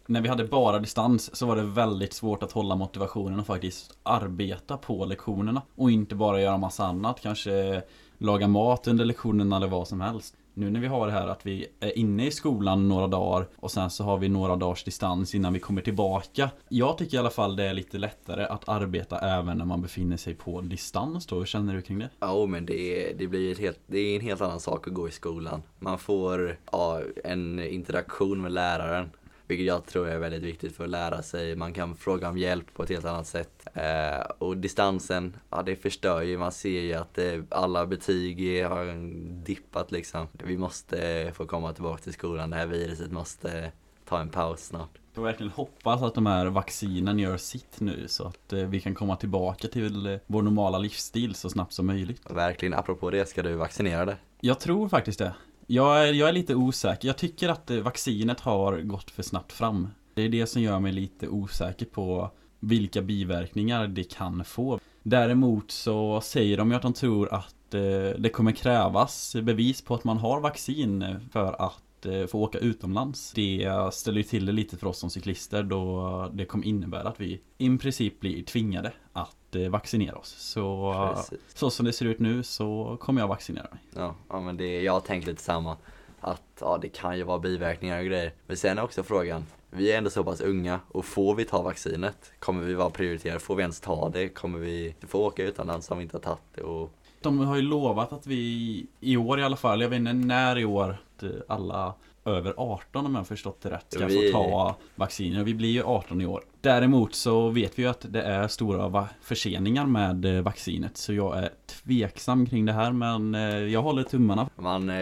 När 0.06 0.20
vi 0.20 0.28
hade 0.28 0.44
bara 0.44 0.78
distans 0.78 1.36
så 1.36 1.46
var 1.46 1.56
det 1.56 1.62
väldigt 1.62 2.12
svårt 2.12 2.42
att 2.42 2.52
hålla 2.52 2.76
motivationen 2.76 3.40
och 3.40 3.46
faktiskt 3.46 3.98
arbeta 4.02 4.76
på 4.76 5.04
lektionerna 5.04 5.62
Och 5.74 5.90
inte 5.90 6.14
bara 6.14 6.40
göra 6.40 6.58
massa 6.58 6.86
annat, 6.86 7.20
kanske 7.20 7.82
laga 8.18 8.48
mat 8.48 8.88
under 8.88 9.04
lektionerna 9.04 9.56
eller 9.56 9.66
vad 9.66 9.88
som 9.88 10.00
helst. 10.00 10.34
Nu 10.58 10.70
när 10.70 10.80
vi 10.80 10.86
har 10.86 11.06
det 11.06 11.12
här 11.12 11.28
att 11.28 11.46
vi 11.46 11.66
är 11.80 11.98
inne 11.98 12.26
i 12.26 12.30
skolan 12.30 12.88
några 12.88 13.06
dagar 13.06 13.46
och 13.56 13.70
sen 13.70 13.90
så 13.90 14.04
har 14.04 14.18
vi 14.18 14.28
några 14.28 14.56
dagars 14.56 14.84
distans 14.84 15.34
innan 15.34 15.52
vi 15.52 15.60
kommer 15.60 15.82
tillbaka 15.82 16.50
Jag 16.68 16.98
tycker 16.98 17.16
i 17.16 17.20
alla 17.20 17.30
fall 17.30 17.56
det 17.56 17.64
är 17.64 17.74
lite 17.74 17.98
lättare 17.98 18.44
att 18.44 18.68
arbeta 18.68 19.18
även 19.18 19.58
när 19.58 19.64
man 19.64 19.82
befinner 19.82 20.16
sig 20.16 20.34
på 20.34 20.60
distans 20.60 21.26
då, 21.26 21.38
hur 21.38 21.46
känner 21.46 21.74
du 21.74 21.82
kring 21.82 21.98
det? 21.98 22.10
Ja 22.18 22.46
men 22.46 22.66
det, 22.66 23.12
det 23.18 23.26
blir 23.26 23.52
ett 23.52 23.58
helt, 23.58 23.80
det 23.86 23.98
är 23.98 24.16
en 24.16 24.20
helt 24.22 24.40
annan 24.40 24.60
sak 24.60 24.88
att 24.88 24.94
gå 24.94 25.08
i 25.08 25.12
skolan. 25.12 25.62
Man 25.78 25.98
får 25.98 26.58
ja, 26.72 27.00
en 27.24 27.60
interaktion 27.60 28.42
med 28.42 28.52
läraren. 28.52 29.10
Vilket 29.46 29.66
jag 29.66 29.86
tror 29.86 30.08
är 30.08 30.18
väldigt 30.18 30.42
viktigt 30.42 30.76
för 30.76 30.84
att 30.84 30.90
lära 30.90 31.22
sig. 31.22 31.56
Man 31.56 31.72
kan 31.72 31.96
fråga 31.96 32.28
om 32.28 32.38
hjälp 32.38 32.74
på 32.74 32.82
ett 32.82 32.88
helt 32.88 33.04
annat 33.04 33.26
sätt. 33.26 33.66
Eh, 33.74 34.20
och 34.38 34.56
distansen, 34.56 35.36
ja 35.50 35.62
det 35.62 35.76
förstör 35.76 36.22
ju. 36.22 36.38
Man 36.38 36.52
ser 36.52 36.80
ju 36.80 36.94
att 36.94 37.18
eh, 37.18 37.42
alla 37.48 37.86
betyg 37.86 38.64
har 38.64 39.10
dippat 39.44 39.92
liksom. 39.92 40.28
Vi 40.32 40.58
måste 40.58 41.32
få 41.34 41.46
komma 41.46 41.72
tillbaka 41.72 42.02
till 42.02 42.12
skolan. 42.12 42.50
Det 42.50 42.56
här 42.56 42.66
viruset 42.66 43.12
måste 43.12 43.72
ta 44.08 44.20
en 44.20 44.28
paus 44.28 44.66
snart. 44.66 44.98
Jag 45.14 45.22
verkligen 45.22 45.52
hoppas 45.52 46.02
att 46.02 46.14
de 46.14 46.26
här 46.26 46.46
vaccinen 46.46 47.18
gör 47.18 47.36
sitt 47.36 47.80
nu 47.80 48.08
så 48.08 48.26
att 48.26 48.52
eh, 48.52 48.58
vi 48.58 48.80
kan 48.80 48.94
komma 48.94 49.16
tillbaka 49.16 49.68
till 49.68 50.06
eh, 50.06 50.18
vår 50.26 50.42
normala 50.42 50.78
livsstil 50.78 51.34
så 51.34 51.50
snabbt 51.50 51.72
som 51.72 51.86
möjligt. 51.86 52.30
Verkligen, 52.30 52.74
apropå 52.74 53.10
det, 53.10 53.28
ska 53.28 53.42
du 53.42 53.54
vaccinera 53.54 54.04
dig? 54.04 54.16
Jag 54.40 54.60
tror 54.60 54.88
faktiskt 54.88 55.18
det. 55.18 55.34
Jag 55.66 56.08
är, 56.08 56.12
jag 56.12 56.28
är 56.28 56.32
lite 56.32 56.54
osäker. 56.54 57.08
Jag 57.08 57.18
tycker 57.18 57.48
att 57.48 57.70
eh, 57.70 57.78
vaccinet 57.78 58.40
har 58.40 58.80
gått 58.80 59.10
för 59.10 59.22
snabbt 59.22 59.52
fram. 59.52 59.88
Det 60.14 60.22
är 60.22 60.28
det 60.28 60.46
som 60.46 60.62
gör 60.62 60.80
mig 60.80 60.92
lite 60.92 61.28
osäker 61.28 61.86
på 61.86 62.30
vilka 62.60 63.02
biverkningar 63.02 63.86
det 63.86 64.04
kan 64.04 64.44
få. 64.44 64.80
Däremot 65.02 65.70
så 65.70 66.20
säger 66.20 66.56
de 66.56 66.70
ju 66.70 66.76
att 66.76 66.82
de 66.82 66.92
tror 66.92 67.34
att 67.34 67.74
eh, 67.74 67.80
det 68.18 68.30
kommer 68.32 68.52
krävas 68.52 69.36
bevis 69.42 69.82
på 69.82 69.94
att 69.94 70.04
man 70.04 70.18
har 70.18 70.40
vaccin 70.40 71.04
för 71.32 71.62
att 71.66 72.06
eh, 72.06 72.26
få 72.26 72.42
åka 72.42 72.58
utomlands. 72.58 73.32
Det 73.32 73.70
ställer 73.92 74.18
ju 74.18 74.24
till 74.24 74.46
det 74.46 74.52
lite 74.52 74.76
för 74.76 74.86
oss 74.86 74.98
som 74.98 75.10
cyklister 75.10 75.62
då 75.62 76.30
det 76.34 76.44
kommer 76.44 76.66
innebära 76.66 77.08
att 77.08 77.20
vi 77.20 77.40
i 77.58 77.78
princip 77.78 78.20
blir 78.20 78.42
tvingade 78.42 78.92
att 79.12 79.45
vaccinera 79.68 80.16
oss. 80.16 80.34
Så, 80.38 80.94
Precis. 81.14 81.38
så 81.54 81.70
som 81.70 81.86
det 81.86 81.92
ser 81.92 82.06
ut 82.06 82.18
nu 82.18 82.42
så 82.42 82.96
kommer 83.00 83.20
jag 83.20 83.28
vaccinera 83.28 83.66
mig. 83.70 83.80
Ja, 83.94 84.14
ja 84.28 84.40
men 84.40 84.56
det, 84.56 84.82
jag 84.82 84.92
har 84.92 85.00
tänkt 85.00 85.26
lite 85.26 85.42
samma. 85.42 85.76
Att 86.20 86.42
ja, 86.60 86.78
det 86.82 86.88
kan 86.88 87.16
ju 87.16 87.22
vara 87.22 87.38
biverkningar 87.38 87.98
och 87.98 88.04
grejer. 88.06 88.32
Men 88.46 88.56
sen 88.56 88.78
är 88.78 88.82
också 88.84 89.02
frågan, 89.02 89.46
vi 89.70 89.92
är 89.92 89.98
ändå 89.98 90.10
så 90.10 90.24
pass 90.24 90.40
unga 90.40 90.80
och 90.88 91.04
får 91.04 91.34
vi 91.34 91.44
ta 91.44 91.62
vaccinet? 91.62 92.32
Kommer 92.38 92.62
vi 92.64 92.74
vara 92.74 92.90
prioriterade? 92.90 93.40
Får 93.40 93.56
vi 93.56 93.60
ens 93.62 93.80
ta 93.80 94.08
det? 94.08 94.28
Kommer 94.28 94.58
vi 94.58 94.94
få 95.08 95.18
åka 95.18 95.42
utomlands 95.44 95.90
om 95.90 95.98
vi 95.98 96.04
inte 96.04 96.16
har 96.16 96.22
tagit 96.22 96.40
det? 96.54 96.62
Och 96.62 96.90
De 97.20 97.38
har 97.38 97.56
ju 97.56 97.62
lovat 97.62 98.12
att 98.12 98.26
vi 98.26 98.86
i 99.00 99.16
år 99.16 99.40
i 99.40 99.42
alla 99.42 99.56
fall, 99.56 99.80
jag 99.82 99.88
vet 99.88 99.96
inte 99.98 100.12
när 100.12 100.58
i 100.58 100.64
år, 100.64 100.96
att 101.16 101.24
alla 101.48 101.94
över 102.24 102.54
18 102.56 103.06
om 103.06 103.12
jag 103.14 103.20
har 103.20 103.24
förstått 103.24 103.60
det 103.62 103.70
rätt 103.70 103.84
ska 103.88 104.06
Vi- 104.06 104.32
få 104.32 104.38
ta 104.38 104.76
vacciner. 104.94 105.44
Vi 105.44 105.54
blir 105.54 105.68
ju 105.70 105.82
18 105.84 106.20
i 106.20 106.26
år. 106.26 106.44
Däremot 106.66 107.14
så 107.14 107.48
vet 107.48 107.78
vi 107.78 107.82
ju 107.82 107.88
att 107.88 108.06
det 108.08 108.22
är 108.22 108.48
stora 108.48 109.08
förseningar 109.20 109.86
med 109.86 110.24
eh, 110.24 110.42
vaccinet. 110.42 110.96
Så 110.96 111.12
jag 111.12 111.38
är 111.38 111.50
tveksam 111.66 112.46
kring 112.46 112.66
det 112.66 112.72
här 112.72 112.92
men 112.92 113.34
eh, 113.34 113.58
jag 113.58 113.82
håller 113.82 114.02
tummarna. 114.02 114.50
man, 114.56 114.90
eh, 114.90 114.94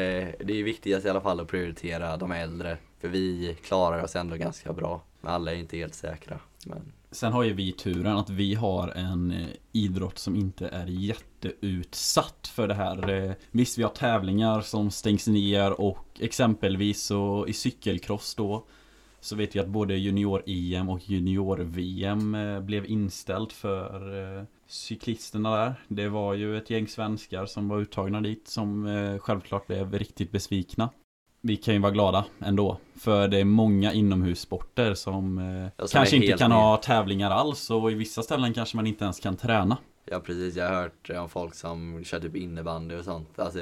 det 0.44 0.60
är 0.60 0.62
viktigast 0.64 1.06
i 1.06 1.08
alla 1.08 1.20
fall 1.20 1.40
att 1.40 1.48
prioritera 1.48 2.16
de 2.16 2.32
äldre. 2.32 2.76
För 3.00 3.08
vi 3.08 3.56
klarar 3.64 4.02
oss 4.02 4.16
ändå 4.16 4.36
ganska 4.36 4.72
bra. 4.72 5.02
Men 5.20 5.32
alla 5.32 5.52
är 5.52 5.56
inte 5.56 5.76
helt 5.76 5.94
säkra. 5.94 6.38
Men 6.66 6.92
Sen 7.10 7.32
har 7.32 7.42
ju 7.42 7.52
vi 7.52 7.72
turen 7.72 8.16
att 8.16 8.30
vi 8.30 8.54
har 8.54 8.88
en 8.88 9.46
idrott 9.72 10.18
som 10.18 10.36
inte 10.36 10.68
är 10.68 10.86
jätteutsatt 10.86 12.50
för 12.54 12.68
det 12.68 12.74
här. 12.74 13.34
Visst, 13.50 13.78
vi 13.78 13.82
har 13.82 13.90
tävlingar 13.90 14.60
som 14.60 14.90
stängs 14.90 15.26
ner 15.26 15.80
och 15.80 16.06
exempelvis 16.18 17.02
så 17.02 17.46
i 17.48 17.52
cykelcross 17.52 18.34
då 18.34 18.66
så 19.24 19.36
vet 19.36 19.56
vi 19.56 19.60
att 19.60 19.68
både 19.68 19.94
junior-EM 19.94 20.88
och 20.88 21.00
junior-VM 21.10 22.34
eh, 22.34 22.60
blev 22.60 22.86
inställt 22.86 23.52
för 23.52 24.16
eh, 24.38 24.44
cyklisterna 24.66 25.56
där. 25.56 25.74
Det 25.88 26.08
var 26.08 26.34
ju 26.34 26.58
ett 26.58 26.70
gäng 26.70 26.88
svenskar 26.88 27.46
som 27.46 27.68
var 27.68 27.80
uttagna 27.80 28.20
dit 28.20 28.48
som 28.48 28.86
eh, 28.86 29.18
självklart 29.18 29.66
blev 29.66 29.98
riktigt 29.98 30.32
besvikna. 30.32 30.90
Vi 31.40 31.56
kan 31.56 31.74
ju 31.74 31.80
vara 31.80 31.92
glada 31.92 32.24
ändå. 32.40 32.78
För 32.96 33.28
det 33.28 33.38
är 33.38 33.44
många 33.44 33.92
inomhussporter 33.92 34.94
som 34.94 35.38
Ja, 35.76 35.86
som 35.86 35.98
kanske 35.98 36.16
inte 36.16 36.38
kan 36.38 36.50
med. 36.50 36.58
ha 36.58 36.76
tävlingar 36.76 37.30
alls 37.30 37.70
och 37.70 37.92
i 37.92 37.94
vissa 37.94 38.22
ställen 38.22 38.54
kanske 38.54 38.76
man 38.76 38.86
inte 38.86 39.04
ens 39.04 39.20
kan 39.20 39.36
träna. 39.36 39.76
Ja 40.04 40.20
precis, 40.20 40.56
jag 40.56 40.68
har 40.68 40.74
hört 40.74 41.10
om 41.10 41.28
folk 41.28 41.54
som 41.54 42.04
kör 42.04 42.20
typ 42.20 42.36
innebandy 42.36 42.94
och 42.94 43.04
sånt. 43.04 43.38
Alltså, 43.38 43.58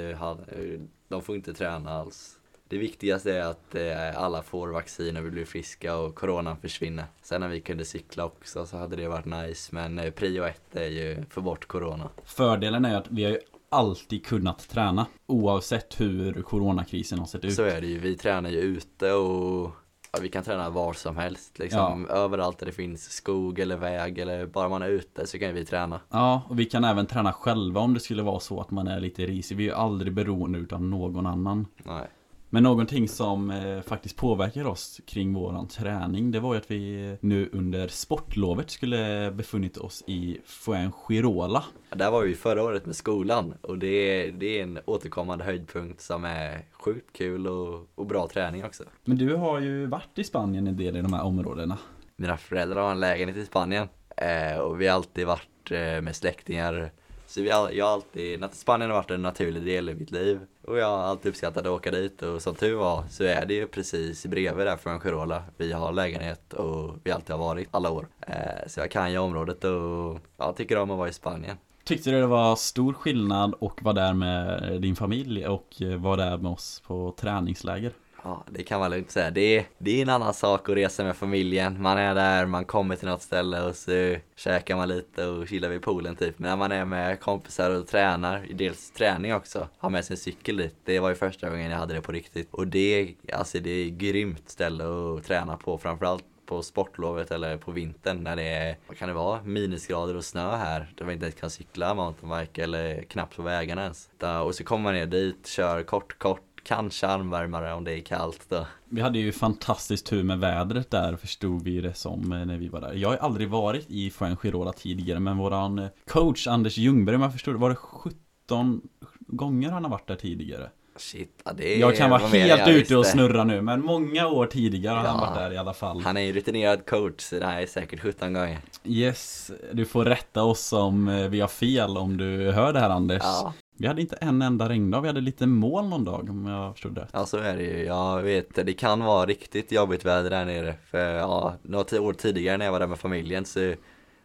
de 1.09 1.23
får 1.23 1.37
inte 1.37 1.55
träna 1.55 1.91
alls. 1.91 2.39
Det 2.73 2.79
viktigaste 2.79 3.33
är 3.33 3.43
att 3.43 3.75
eh, 3.75 4.23
alla 4.23 4.43
får 4.43 4.69
vaccin 4.69 5.17
och 5.17 5.25
vi 5.25 5.31
blir 5.31 5.45
friska 5.45 5.97
och 5.97 6.15
coronan 6.15 6.57
försvinner. 6.57 7.05
Sen 7.23 7.41
när 7.41 7.49
vi 7.49 7.61
kunde 7.61 7.85
cykla 7.85 8.25
också 8.25 8.67
så 8.67 8.77
hade 8.77 8.97
det 8.97 9.09
varit 9.09 9.25
nice. 9.25 9.75
Men 9.75 9.99
eh, 9.99 10.11
prio 10.11 10.45
ett 10.45 10.77
är 10.77 10.87
ju 10.87 11.25
få 11.31 11.41
bort 11.41 11.67
corona. 11.67 12.09
Fördelen 12.25 12.85
är 12.85 12.97
att 12.97 13.11
vi 13.11 13.25
har 13.25 13.31
ju 13.31 13.39
alltid 13.69 14.27
kunnat 14.27 14.69
träna 14.69 15.07
oavsett 15.27 16.01
hur 16.01 16.43
coronakrisen 16.43 17.19
har 17.19 17.27
sett 17.27 17.45
ut. 17.45 17.55
Så 17.55 17.63
är 17.63 17.81
det 17.81 17.87
ju, 17.87 17.99
vi 17.99 18.17
tränar 18.17 18.51
ju 18.51 18.59
ute 18.59 19.13
och 19.13 19.71
ja, 20.13 20.19
vi 20.23 20.29
kan 20.29 20.45
träna 20.45 20.71
var 20.71 20.93
som 20.93 21.17
helst. 21.17 21.59
Liksom, 21.59 22.09
Överallt 22.11 22.59
där 22.59 22.67
det 22.67 22.73
finns 22.73 23.11
skog 23.11 23.59
eller 23.59 23.77
väg 23.77 24.19
eller 24.19 24.47
bara 24.47 24.69
man 24.69 24.83
är 24.83 24.89
ute 24.89 25.27
så 25.27 25.39
kan 25.39 25.55
vi 25.55 25.65
träna. 25.65 26.01
Ja, 26.11 26.43
och 26.49 26.59
vi 26.59 26.65
kan 26.65 26.85
även 26.85 27.07
träna 27.07 27.33
själva 27.33 27.81
om 27.81 27.95
det 27.95 28.01
skulle 28.01 28.23
vara 28.23 28.41
så 28.41 28.61
att 28.61 28.71
man 28.71 28.89
är 28.89 29.01
lite 29.01 29.27
risig. 29.27 29.57
Vi 29.57 29.65
är 29.65 29.69
ju 29.69 29.75
aldrig 29.75 30.13
beroende 30.13 30.59
utav 30.59 30.83
någon 30.83 31.27
annan. 31.27 31.67
Nej. 31.77 32.09
Men 32.55 32.63
någonting 32.63 33.09
som 33.09 33.51
eh, 33.51 33.81
faktiskt 33.83 34.17
påverkar 34.17 34.65
oss 34.65 35.01
kring 35.07 35.35
våran 35.35 35.69
träning 35.69 36.31
Det 36.31 36.41
var 36.41 36.55
ju 36.55 36.61
att 36.61 36.71
vi 36.71 37.17
nu 37.21 37.51
under 37.53 37.89
sportlovet 37.89 38.71
skulle 38.71 39.31
befunnit 39.31 39.77
oss 39.77 40.05
i 40.07 40.39
Fuengirola. 40.45 41.65
Där 41.91 42.11
var 42.11 42.23
vi 42.23 42.35
förra 42.35 42.63
året 42.63 42.87
med 42.87 42.97
skolan. 42.97 43.55
Och 43.61 43.79
det 43.79 43.87
är, 43.87 44.33
det 44.33 44.59
är 44.59 44.63
en 44.63 44.79
återkommande 44.85 45.45
höjdpunkt 45.45 46.01
som 46.01 46.25
är 46.25 46.65
sjukt 46.73 47.13
kul 47.13 47.47
och, 47.47 47.89
och 47.95 48.07
bra 48.07 48.29
träning 48.29 48.65
också. 48.65 48.85
Men 49.05 49.19
du 49.19 49.35
har 49.35 49.61
ju 49.61 49.87
varit 49.87 50.19
i 50.19 50.25
Spanien 50.25 50.67
en 50.67 50.77
del 50.77 50.97
i 50.97 51.03
de 51.03 51.13
här 51.13 51.23
områdena. 51.23 51.79
Mina 52.17 52.37
föräldrar 52.37 52.83
har 52.83 52.91
en 52.91 53.01
lägenhet 53.01 53.37
i 53.37 53.47
Spanien. 53.47 53.89
Eh, 54.17 54.59
och 54.59 54.81
vi 54.81 54.87
har 54.87 54.95
alltid 54.95 55.27
varit 55.27 55.71
eh, 55.71 56.01
med 56.01 56.17
släktingar. 56.17 56.93
Så 57.27 57.43
vi 57.43 57.51
har, 57.51 57.71
jag 57.71 57.85
har 57.85 57.93
alltid, 57.93 58.45
Spanien 58.53 58.91
har 58.91 58.99
varit 58.99 59.11
en 59.11 59.23
naturlig 59.23 59.63
del 59.65 59.89
i 59.89 59.95
mitt 59.95 60.11
liv 60.11 60.41
och 60.65 60.79
jag 60.79 60.87
har 60.87 61.05
alltid 61.05 61.31
uppskattat 61.31 61.67
att 61.67 61.73
åka 61.73 61.91
dit 61.91 62.23
och 62.23 62.43
som 62.43 62.55
tur 62.55 62.75
var 62.75 63.05
så 63.11 63.25
är 63.25 63.47
det 63.47 63.55
ju 63.55 63.67
precis 63.67 64.27
bredvid 64.27 64.67
där 64.67 64.77
från 64.77 65.01
Girola. 65.01 65.43
Vi 65.57 65.73
har 65.73 65.93
lägenhet 65.93 66.53
och 66.53 66.97
vi 67.05 67.11
alltid 67.11 67.31
har 67.31 67.39
varit 67.39 67.69
alla 67.71 67.91
år. 67.91 68.07
Eh, 68.21 68.67
så 68.67 68.81
jag 68.81 68.91
kan 68.91 69.13
ju 69.13 69.19
området 69.19 69.65
och 69.65 70.19
jag 70.37 70.57
tycker 70.57 70.79
om 70.79 70.91
att 70.91 70.99
vara 70.99 71.09
i 71.09 71.13
Spanien. 71.13 71.57
Tyckte 71.85 72.11
du 72.11 72.21
det 72.21 72.27
var 72.27 72.57
stor 72.57 72.93
skillnad 72.93 73.55
och 73.55 73.83
vara 73.83 73.95
där 73.95 74.15
med 74.15 74.81
din 74.83 74.97
familj 74.97 75.47
och 75.47 75.83
eh, 75.83 75.97
vara 75.97 76.17
där 76.17 76.37
med 76.37 76.53
oss 76.53 76.83
på 76.87 77.15
träningsläger? 77.17 77.93
Ja, 78.25 78.45
det 78.51 78.63
kan 78.63 78.81
man 78.81 78.91
lugnt 78.91 79.11
säga. 79.11 79.31
Det 79.31 79.57
är, 79.59 79.65
det 79.79 79.99
är 79.99 80.03
en 80.03 80.09
annan 80.09 80.35
sak 80.35 80.69
att 80.69 80.77
resa 80.77 81.05
med 81.05 81.17
familjen. 81.17 81.83
Man 81.83 81.99
är 81.99 82.15
där, 82.15 82.47
man 82.47 82.65
kommer 82.65 82.97
till 82.97 83.09
något 83.09 83.23
ställe 83.23 83.63
och 83.63 83.77
så 83.77 84.17
käkar 84.37 84.77
man 84.77 84.89
lite 84.89 85.27
och 85.27 85.49
chillar 85.49 85.69
vid 85.69 85.83
poolen 85.83 86.17
typ. 86.17 86.39
Men 86.39 86.49
när 86.51 86.57
man 86.57 86.73
är 86.73 86.85
med 86.85 87.21
kompisar 87.21 87.71
och 87.71 87.87
tränar, 87.87 88.47
dels 88.55 88.91
träning 88.91 89.35
också, 89.35 89.69
har 89.79 89.91
med 89.91 90.05
sin 90.05 90.17
cykel 90.17 90.57
dit. 90.57 90.77
Det 90.85 91.01
var 91.01 91.09
ju 91.09 91.15
första 91.15 91.51
gången 91.51 91.71
jag 91.71 91.79
hade 91.79 91.95
det 91.95 92.03
på 92.03 92.13
riktigt. 92.13 92.49
Och 92.51 92.67
det, 92.67 93.15
alltså 93.33 93.59
det 93.59 93.71
är 93.71 93.87
ett 93.87 93.93
grymt 93.93 94.49
ställe 94.49 94.85
att 94.85 95.25
träna 95.25 95.57
på, 95.57 95.79
framförallt 95.79 96.25
på 96.47 96.63
sportlovet 96.63 97.31
eller 97.31 97.57
på 97.57 97.71
vintern 97.71 98.23
när 98.23 98.37
det 98.37 98.49
är, 98.49 98.77
vad 98.87 98.97
kan 98.97 99.09
det 99.09 99.15
vara, 99.15 99.43
minusgrader 99.43 100.17
och 100.17 100.25
snö 100.25 100.57
här. 100.57 100.93
Där 100.97 101.05
man 101.05 101.15
inte 101.15 101.27
ens 101.27 101.41
kan 101.41 101.51
cykla 101.51 101.95
mountainbike 101.95 102.63
eller 102.63 103.03
knappt 103.03 103.37
på 103.37 103.43
vägarna 103.43 103.83
ens. 103.83 104.11
Och 104.45 104.55
så 104.55 104.65
kommer 104.65 104.83
man 104.83 104.95
ner 104.95 105.07
dit, 105.07 105.47
kör 105.47 105.83
kort, 105.83 106.19
kort, 106.19 106.52
kanske 106.65 107.07
armvärmare 107.07 107.73
om 107.75 107.85
det 107.85 107.93
är 107.93 108.01
kallt 108.01 108.41
då. 108.49 108.67
Vi 108.89 109.01
hade 109.01 109.19
ju 109.19 109.33
fantastiskt 109.33 110.07
tur 110.07 110.23
med 110.23 110.39
vädret 110.39 110.91
där 110.91 111.17
förstod 111.17 111.63
vi 111.65 111.81
det 111.81 111.95
som 111.95 112.33
eh, 112.33 112.45
när 112.45 112.57
vi 112.57 112.69
var 112.69 112.81
där. 112.81 112.93
Jag 112.93 113.09
har 113.09 113.17
aldrig 113.17 113.49
varit 113.49 113.91
i 113.91 114.11
Fuengirola 114.11 114.73
tidigare 114.73 115.21
men 115.21 115.39
våran 115.39 115.79
eh, 115.79 115.89
coach 116.09 116.47
Anders 116.47 116.77
Ljungberg 116.79 117.17
om 117.17 117.23
jag 117.23 117.33
förstod 117.33 117.57
var 117.57 117.71
det 117.71 117.77
17 117.77 118.81
gånger 119.27 119.71
han 119.71 119.85
har 119.85 119.91
varit 119.91 120.07
där 120.09 120.17
tidigare? 120.17 120.71
Shit, 120.97 121.43
ja, 121.45 121.53
det 121.53 121.75
är 121.77 121.81
Jag 121.81 121.97
kan 121.97 122.11
vara 122.11 122.27
helt 122.27 122.69
ute 122.69 122.97
och 122.97 123.07
snurra 123.07 123.45
nu 123.45 123.63
men 123.63 123.85
många 123.85 124.27
år 124.29 124.47
tidigare 124.47 124.95
har 124.97 125.05
han 125.07 125.19
Ja. 125.21 125.27
varit 125.27 125.35
där 125.39 125.53
i 125.53 125.57
alla 125.57 125.75
fall. 125.75 126.01
Han 126.01 126.17
är 126.17 126.21
ju 126.21 126.33
rutinerad 126.33 126.87
coach 126.87 127.21
så 127.23 127.39
det 127.39 127.47
här 127.47 127.63
är 127.63 127.67
säkert 127.67 128.01
17 128.01 128.33
gånger. 128.33 128.59
Yes, 128.85 129.51
du 129.73 129.85
får 129.85 130.05
rätta 130.05 130.43
oss 130.43 130.73
om 130.73 131.09
eh, 131.09 131.29
vi 131.29 131.41
har 131.41 131.49
fel 131.49 131.97
om 131.97 132.17
du 132.17 132.53
hör 132.53 132.73
det 132.73 132.81
här 132.81 132.91
Anders. 132.91 133.23
Ja, 133.23 133.53
Vi 133.83 133.89
hade 133.89 134.01
inte 134.01 134.17
en 134.17 134.43
enda 134.43 134.69
regndag, 134.69 135.01
vi 135.01 135.09
hade 135.09 135.21
lite 135.21 135.47
moln 135.47 135.91
någon 135.91 136.05
dag 136.05 136.31
om 136.31 136.47
jag 136.47 136.73
förstod 136.73 136.95
det. 136.95 137.09
ja 137.13 137.27
så 137.27 137.37
är 137.37 137.57
det 137.57 137.63
ju. 137.63 137.85
Jag 137.85 138.23
vet, 138.23 138.55
det 138.55 138.73
kan 138.73 139.05
vara 139.05 139.27
riktigt 139.27 139.73
jobbigt 139.73 140.05
väder 140.05 140.31
där 140.31 140.45
nere. 140.45 140.75
För 140.91 141.15
ja, 141.15 141.55
några 141.63 142.01
år 142.01 142.13
tidigare 142.13 142.57
när 142.59 142.65
jag 142.65 142.73
var 142.73 142.81
där 142.81 142.87
med 142.87 142.99
familjen 142.99 143.45
så 143.45 143.75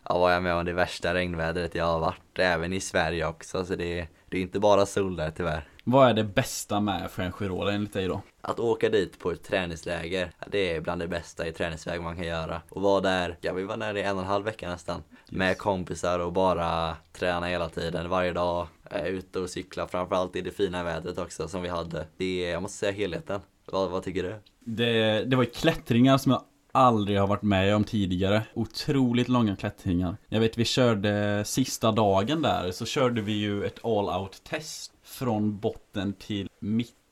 ja, 0.09 0.17
var 0.17 0.31
jag 0.31 0.43
med 0.43 0.53
om 0.53 0.65
det 0.65 0.73
värsta 0.73 1.13
regnvädret 1.13 1.75
jag 1.75 1.85
har 1.85 1.99
varit. 1.99 2.39
Även 2.39 2.73
i 2.73 2.79
Sverige 2.79 3.27
också. 3.27 3.65
Så 3.65 3.75
det, 3.75 4.07
det 4.29 4.37
är 4.37 4.41
inte 4.41 4.59
bara 4.59 4.85
sol 4.85 5.15
där 5.15 5.31
tyvärr. 5.31 5.67
Vad 5.83 6.09
är 6.09 6.13
det 6.13 6.23
bästa 6.23 6.79
med 6.79 7.11
Fuengirola 7.11 7.71
enligt 7.71 7.93
dig 7.93 8.07
då? 8.07 8.21
Att 8.47 8.59
åka 8.59 8.89
dit 8.89 9.19
på 9.19 9.31
ett 9.31 9.43
träningsläger, 9.43 10.31
det 10.51 10.75
är 10.75 10.81
bland 10.81 11.01
det 11.01 11.07
bästa 11.07 11.47
i 11.47 11.51
träningsväg 11.51 12.01
man 12.01 12.15
kan 12.15 12.25
göra. 12.25 12.61
Och 12.69 12.81
vara 12.81 13.01
där, 13.01 13.37
ja 13.41 13.53
vi 13.53 13.63
var 13.63 13.77
där 13.77 13.97
i 13.97 14.01
en 14.01 14.15
och 14.15 14.21
en 14.21 14.27
halv 14.27 14.45
vecka 14.45 14.69
nästan. 14.69 15.03
Med 15.29 15.57
kompisar 15.57 16.19
och 16.19 16.33
bara 16.33 16.95
träna 17.13 17.45
hela 17.45 17.69
tiden, 17.69 18.09
varje 18.09 18.33
dag. 18.33 18.67
Eh, 18.91 19.05
ute 19.05 19.39
och 19.39 19.49
cykla, 19.49 19.87
framförallt 19.87 20.35
i 20.35 20.41
det 20.41 20.51
fina 20.51 20.83
vädret 20.83 21.17
också 21.17 21.47
som 21.47 21.61
vi 21.61 21.69
hade. 21.69 22.07
Det 22.17 22.45
är, 22.45 22.51
jag 22.51 22.61
måste 22.61 22.77
säga 22.77 22.91
helheten. 22.91 23.41
Vad, 23.65 23.89
vad 23.89 24.03
tycker 24.03 24.23
du? 24.23 24.35
Det, 24.59 25.23
det 25.23 25.35
var 25.35 25.43
ju 25.43 25.49
klättringar 25.49 26.17
som 26.17 26.31
jag 26.31 26.41
aldrig 26.71 27.19
har 27.19 27.27
varit 27.27 27.41
med 27.41 27.75
om 27.75 27.83
tidigare. 27.83 28.43
Otroligt 28.53 29.27
långa 29.27 29.55
klättringar. 29.55 30.17
Jag 30.27 30.39
vet 30.39 30.57
vi 30.57 30.65
körde 30.65 31.43
sista 31.45 31.91
dagen 31.91 32.41
där 32.41 32.71
så 32.71 32.85
körde 32.85 33.21
vi 33.21 33.31
ju 33.31 33.65
ett 33.65 33.85
all 33.85 34.21
out 34.21 34.43
test 34.43 34.93
från 35.03 35.59
botten 35.59 36.13
till 36.13 36.49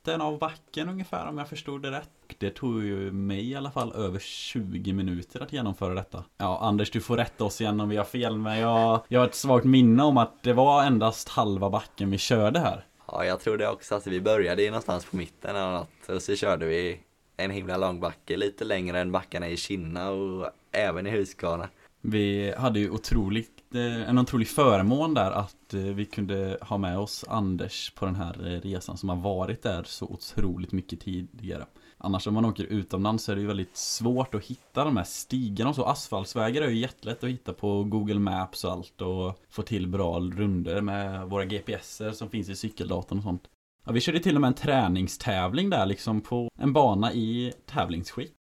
mitten 0.05 0.21
av 0.21 0.39
backen 0.39 0.89
ungefär 0.89 1.27
om 1.27 1.37
jag 1.37 1.47
förstod 1.49 1.81
det 1.81 1.91
rätt. 1.91 2.09
Det 2.37 2.49
tog 2.49 2.83
ju 2.83 3.11
mig 3.11 3.51
i 3.51 3.55
alla 3.55 3.71
fall 3.71 3.93
över 3.93 4.19
20 4.19 4.93
minuter 4.93 5.43
att 5.43 5.53
genomföra 5.53 5.93
detta. 5.93 6.23
Ja, 6.37 6.59
Anders 6.61 6.91
du 6.91 7.01
får 7.01 7.17
rätta 7.17 7.43
oss 7.43 7.61
igen 7.61 7.79
om 7.79 7.89
vi 7.89 7.97
har 7.97 8.03
fel 8.03 8.37
men 8.37 8.59
jag, 8.59 9.01
jag 9.07 9.19
har 9.19 9.27
ett 9.27 9.35
svagt 9.35 9.65
minne 9.65 10.03
om 10.03 10.17
att 10.17 10.43
det 10.43 10.53
var 10.53 10.83
endast 10.83 11.29
halva 11.29 11.69
backen 11.69 12.11
vi 12.11 12.17
körde 12.17 12.59
här. 12.59 12.85
Ja, 13.07 13.25
jag 13.25 13.39
tror 13.39 13.57
det 13.57 13.69
också. 13.69 13.95
Alltså, 13.95 14.09
vi 14.09 14.21
började 14.21 14.63
ju 14.63 14.69
någonstans 14.69 15.05
på 15.05 15.15
mitten 15.15 15.55
eller 15.55 15.71
något. 15.71 16.09
Och 16.09 16.21
så 16.21 16.35
körde 16.35 16.65
vi 16.65 16.99
en 17.37 17.51
himla 17.51 17.77
lång 17.77 17.99
backe, 17.99 18.37
lite 18.37 18.63
längre 18.63 18.99
än 18.99 19.11
backarna 19.11 19.49
i 19.49 19.57
Kinna 19.57 20.09
och 20.09 20.49
även 20.71 21.07
i 21.07 21.09
Huskvarna. 21.09 21.69
Vi 22.07 22.53
hade 22.57 22.79
ju 22.79 22.89
otroligt, 22.89 23.75
eh, 23.75 24.09
en 24.09 24.19
otrolig 24.19 24.47
förmån 24.47 25.13
där 25.13 25.31
att 25.31 25.73
eh, 25.73 25.81
vi 25.81 26.05
kunde 26.05 26.57
ha 26.61 26.77
med 26.77 26.99
oss 26.99 27.25
Anders 27.27 27.91
på 27.95 28.05
den 28.05 28.15
här 28.15 28.53
eh, 28.53 28.61
resan 28.61 28.97
som 28.97 29.09
har 29.09 29.15
varit 29.15 29.63
där 29.63 29.83
så 29.83 30.05
otroligt 30.05 30.71
mycket 30.71 30.99
tidigare. 30.99 31.65
Annars 31.97 32.27
om 32.27 32.33
man 32.33 32.45
åker 32.45 32.63
utomlands 32.63 33.23
så 33.23 33.31
är 33.31 33.35
det 33.35 33.41
ju 33.41 33.47
väldigt 33.47 33.77
svårt 33.77 34.35
att 34.35 34.45
hitta 34.45 34.83
de 34.83 34.97
här 34.97 35.03
stigarna 35.03 35.69
och 35.69 35.75
så. 35.75 35.85
Asfaltsvägar 35.85 36.61
är 36.61 36.69
ju 36.69 36.77
jättelätt 36.77 37.23
att 37.23 37.29
hitta 37.29 37.53
på 37.53 37.83
Google 37.83 38.19
Maps 38.19 38.63
och 38.63 38.71
allt 38.71 39.01
och 39.01 39.39
få 39.49 39.61
till 39.61 39.87
bra 39.87 40.19
runder 40.19 40.81
med 40.81 41.29
våra 41.29 41.45
GPSer 41.45 42.11
som 42.11 42.29
finns 42.29 42.49
i 42.49 42.55
cykeldatorn 42.55 43.17
och 43.17 43.23
sånt. 43.23 43.43
Ja, 43.85 43.91
vi 43.91 44.01
körde 44.01 44.19
till 44.19 44.35
och 44.35 44.41
med 44.41 44.47
en 44.47 44.53
träningstävling 44.53 45.69
där 45.69 45.85
liksom 45.85 46.21
på 46.21 46.49
en 46.59 46.73
bana 46.73 47.13
i 47.13 47.53
tävlingsskick. 47.65 48.33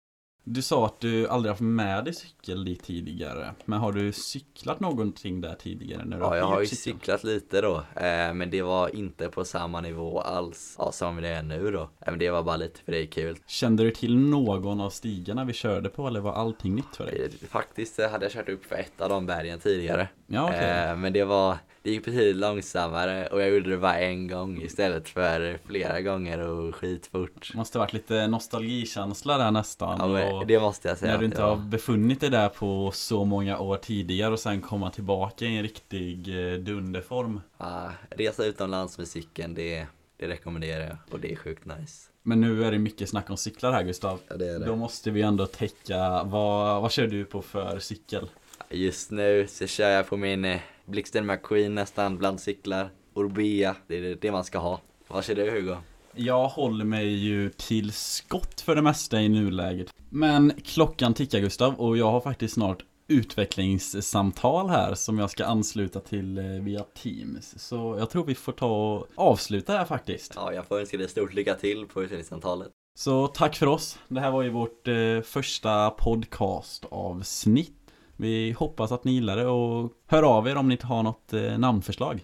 Du 0.45 0.61
sa 0.61 0.85
att 0.85 0.99
du 0.99 1.27
aldrig 1.27 1.49
haft 1.51 1.61
med 1.61 2.05
dig 2.05 2.13
cykel 2.13 2.65
dit 2.65 2.83
tidigare. 2.83 3.53
Men 3.65 3.79
har 3.79 3.91
du 3.91 4.11
cyklat 4.11 4.79
någonting 4.79 5.41
där 5.41 5.55
tidigare? 5.55 6.05
När 6.05 6.17
du 6.17 6.23
Ja, 6.23 6.37
jag 6.37 6.45
har 6.45 6.61
ju 6.61 6.67
cykeln? 6.67 6.99
cyklat 6.99 7.23
lite 7.23 7.61
då, 7.61 7.75
eh, 7.95 8.33
men 8.33 8.49
det 8.49 8.61
var 8.61 8.95
inte 8.95 9.27
på 9.29 9.45
samma 9.45 9.81
nivå 9.81 10.19
alls 10.21 10.75
ja, 10.79 10.91
som 10.91 11.21
det 11.21 11.27
är 11.27 11.43
nu 11.43 11.71
då. 11.71 11.81
Eh, 11.81 11.87
men 12.05 12.19
det 12.19 12.29
var 12.29 12.43
bara 12.43 12.57
lite 12.57 12.79
för 12.79 12.91
det 12.91 13.01
är 13.01 13.05
kul. 13.05 13.37
Kände 13.47 13.83
du 13.83 13.91
till 13.91 14.17
någon 14.17 14.81
av 14.81 14.89
stigarna 14.89 15.45
vi 15.45 15.53
körde 15.53 15.89
på 15.89 16.07
eller 16.07 16.19
var 16.19 16.33
allting 16.33 16.75
nytt 16.75 16.95
för 16.95 17.05
dig? 17.05 17.25
Eh, 17.41 17.47
Faktiskt 17.47 18.01
hade 18.01 18.25
jag 18.25 18.31
kört 18.31 18.49
upp 18.49 18.65
för 18.65 18.75
ett 18.75 19.01
av 19.01 19.09
de 19.09 19.25
bergen 19.25 19.59
tidigare. 19.59 20.07
Ja. 20.27 20.53
Eh, 20.53 20.95
men 20.97 21.13
det 21.13 21.23
var, 21.23 21.57
det 21.83 21.91
gick 21.91 22.05
betydligt 22.05 22.35
långsammare 22.35 23.27
och 23.27 23.41
jag 23.41 23.49
gjorde 23.49 23.69
det 23.69 23.77
bara 23.77 23.99
en 23.99 24.27
gång 24.27 24.61
istället 24.61 25.09
för 25.09 25.59
flera 25.65 26.01
gånger 26.01 26.39
och 26.39 26.75
skitfort. 26.75 27.53
Måste 27.53 27.77
varit 27.77 27.93
lite 27.93 28.27
nostalgikänsla 28.27 29.37
där 29.37 29.51
nästan. 29.51 30.17
Ja, 30.19 30.43
det 30.47 30.59
måste 30.59 30.87
jag 30.87 30.97
säga. 30.97 31.11
när 31.11 31.19
du 31.19 31.25
inte 31.25 31.37
det 31.37 31.43
har 31.43 31.55
befunnit 31.55 32.19
dig 32.19 32.29
där 32.29 32.49
på 32.49 32.91
så 32.93 33.25
många 33.25 33.59
år 33.59 33.77
tidigare 33.77 34.33
och 34.33 34.39
sen 34.39 34.61
komma 34.61 34.89
tillbaka 34.89 35.45
i 35.45 35.57
en 35.57 35.63
riktig 35.63 36.27
eh, 36.27 36.59
dunderform. 36.59 37.41
Ja, 37.57 37.91
resa 38.09 38.45
utomlands 38.45 38.97
med 38.97 39.07
cykeln, 39.07 39.53
det, 39.53 39.85
det 40.17 40.27
rekommenderar 40.27 40.83
jag 40.83 40.97
och 41.11 41.19
det 41.19 41.31
är 41.31 41.35
sjukt 41.35 41.65
nice. 41.65 42.09
Men 42.21 42.41
nu 42.41 42.65
är 42.65 42.71
det 42.71 42.79
mycket 42.79 43.09
snack 43.09 43.29
om 43.29 43.37
cyklar 43.37 43.71
här 43.71 43.83
Gustav. 43.83 44.19
Ja, 44.27 44.37
det 44.37 44.49
är 44.49 44.59
Då 44.59 44.75
måste 44.75 45.11
vi 45.11 45.21
ändå 45.21 45.45
täcka, 45.45 46.23
vad, 46.23 46.81
vad 46.81 46.91
kör 46.91 47.07
du 47.07 47.25
på 47.25 47.41
för 47.41 47.79
cykel? 47.79 48.29
Just 48.69 49.11
nu 49.11 49.47
så 49.49 49.67
kör 49.67 49.89
jag 49.89 50.07
på 50.07 50.17
min 50.17 50.45
eh, 50.45 50.59
Blixten 50.85 51.25
McQueen 51.25 51.75
nästan 51.75 52.17
bland 52.17 52.39
cyklar. 52.39 52.89
Orbea, 53.13 53.75
det 53.87 53.97
är 53.97 54.17
det- 54.21 54.31
man 54.31 54.43
ska 54.43 54.59
ha. 54.59 54.81
Vad 55.07 55.25
kör 55.25 55.35
du 55.35 55.51
Hugo? 55.51 55.75
Jag 56.15 56.47
håller 56.47 56.85
mig 56.85 57.07
ju 57.07 57.49
till 57.49 57.91
skott 57.93 58.61
för 58.61 58.75
det 58.75 58.81
mesta 58.81 59.21
i 59.21 59.29
nuläget. 59.29 59.93
Men 60.09 60.53
klockan 60.65 61.13
tickar 61.13 61.39
Gustav 61.39 61.75
och 61.75 61.97
jag 61.97 62.11
har 62.11 62.21
faktiskt 62.21 62.53
snart 62.53 62.83
utvecklingssamtal 63.07 64.69
här 64.69 64.95
som 64.95 65.19
jag 65.19 65.29
ska 65.29 65.45
ansluta 65.45 65.99
till 65.99 66.37
eh, 66.37 66.43
via 66.45 66.83
Teams. 67.03 67.67
Så 67.67 67.95
jag 67.99 68.09
tror 68.09 68.25
vi 68.25 68.35
får 68.35 68.51
ta 68.51 68.93
och 68.95 69.07
avsluta 69.15 69.73
här 69.73 69.85
faktiskt. 69.85 70.33
Ja, 70.35 70.53
jag 70.53 70.65
får 70.67 70.79
önska 70.79 70.97
dig 70.97 71.09
stort 71.09 71.33
lycka 71.33 71.53
till 71.55 71.85
på 71.85 72.03
utvecklingssamtalet. 72.03 72.67
Så 72.99 73.27
tack 73.27 73.55
för 73.55 73.67
oss. 73.67 73.99
Det 74.07 74.19
här 74.19 74.31
var 74.31 74.43
ju 74.43 74.49
vårt 74.49 74.87
eh, 74.87 75.21
första 75.23 75.89
podcastavsnitt. 75.89 77.73
Vi 78.15 78.51
hoppas 78.51 78.91
att 78.91 79.03
ni 79.03 79.11
gillar 79.11 79.37
det 79.37 79.47
och 79.47 79.91
hör 80.07 80.23
av 80.23 80.47
er 80.47 80.55
om 80.55 80.69
ni 80.69 80.77
har 80.81 81.03
något 81.03 81.33
eh, 81.33 81.57
namnförslag. 81.57 82.23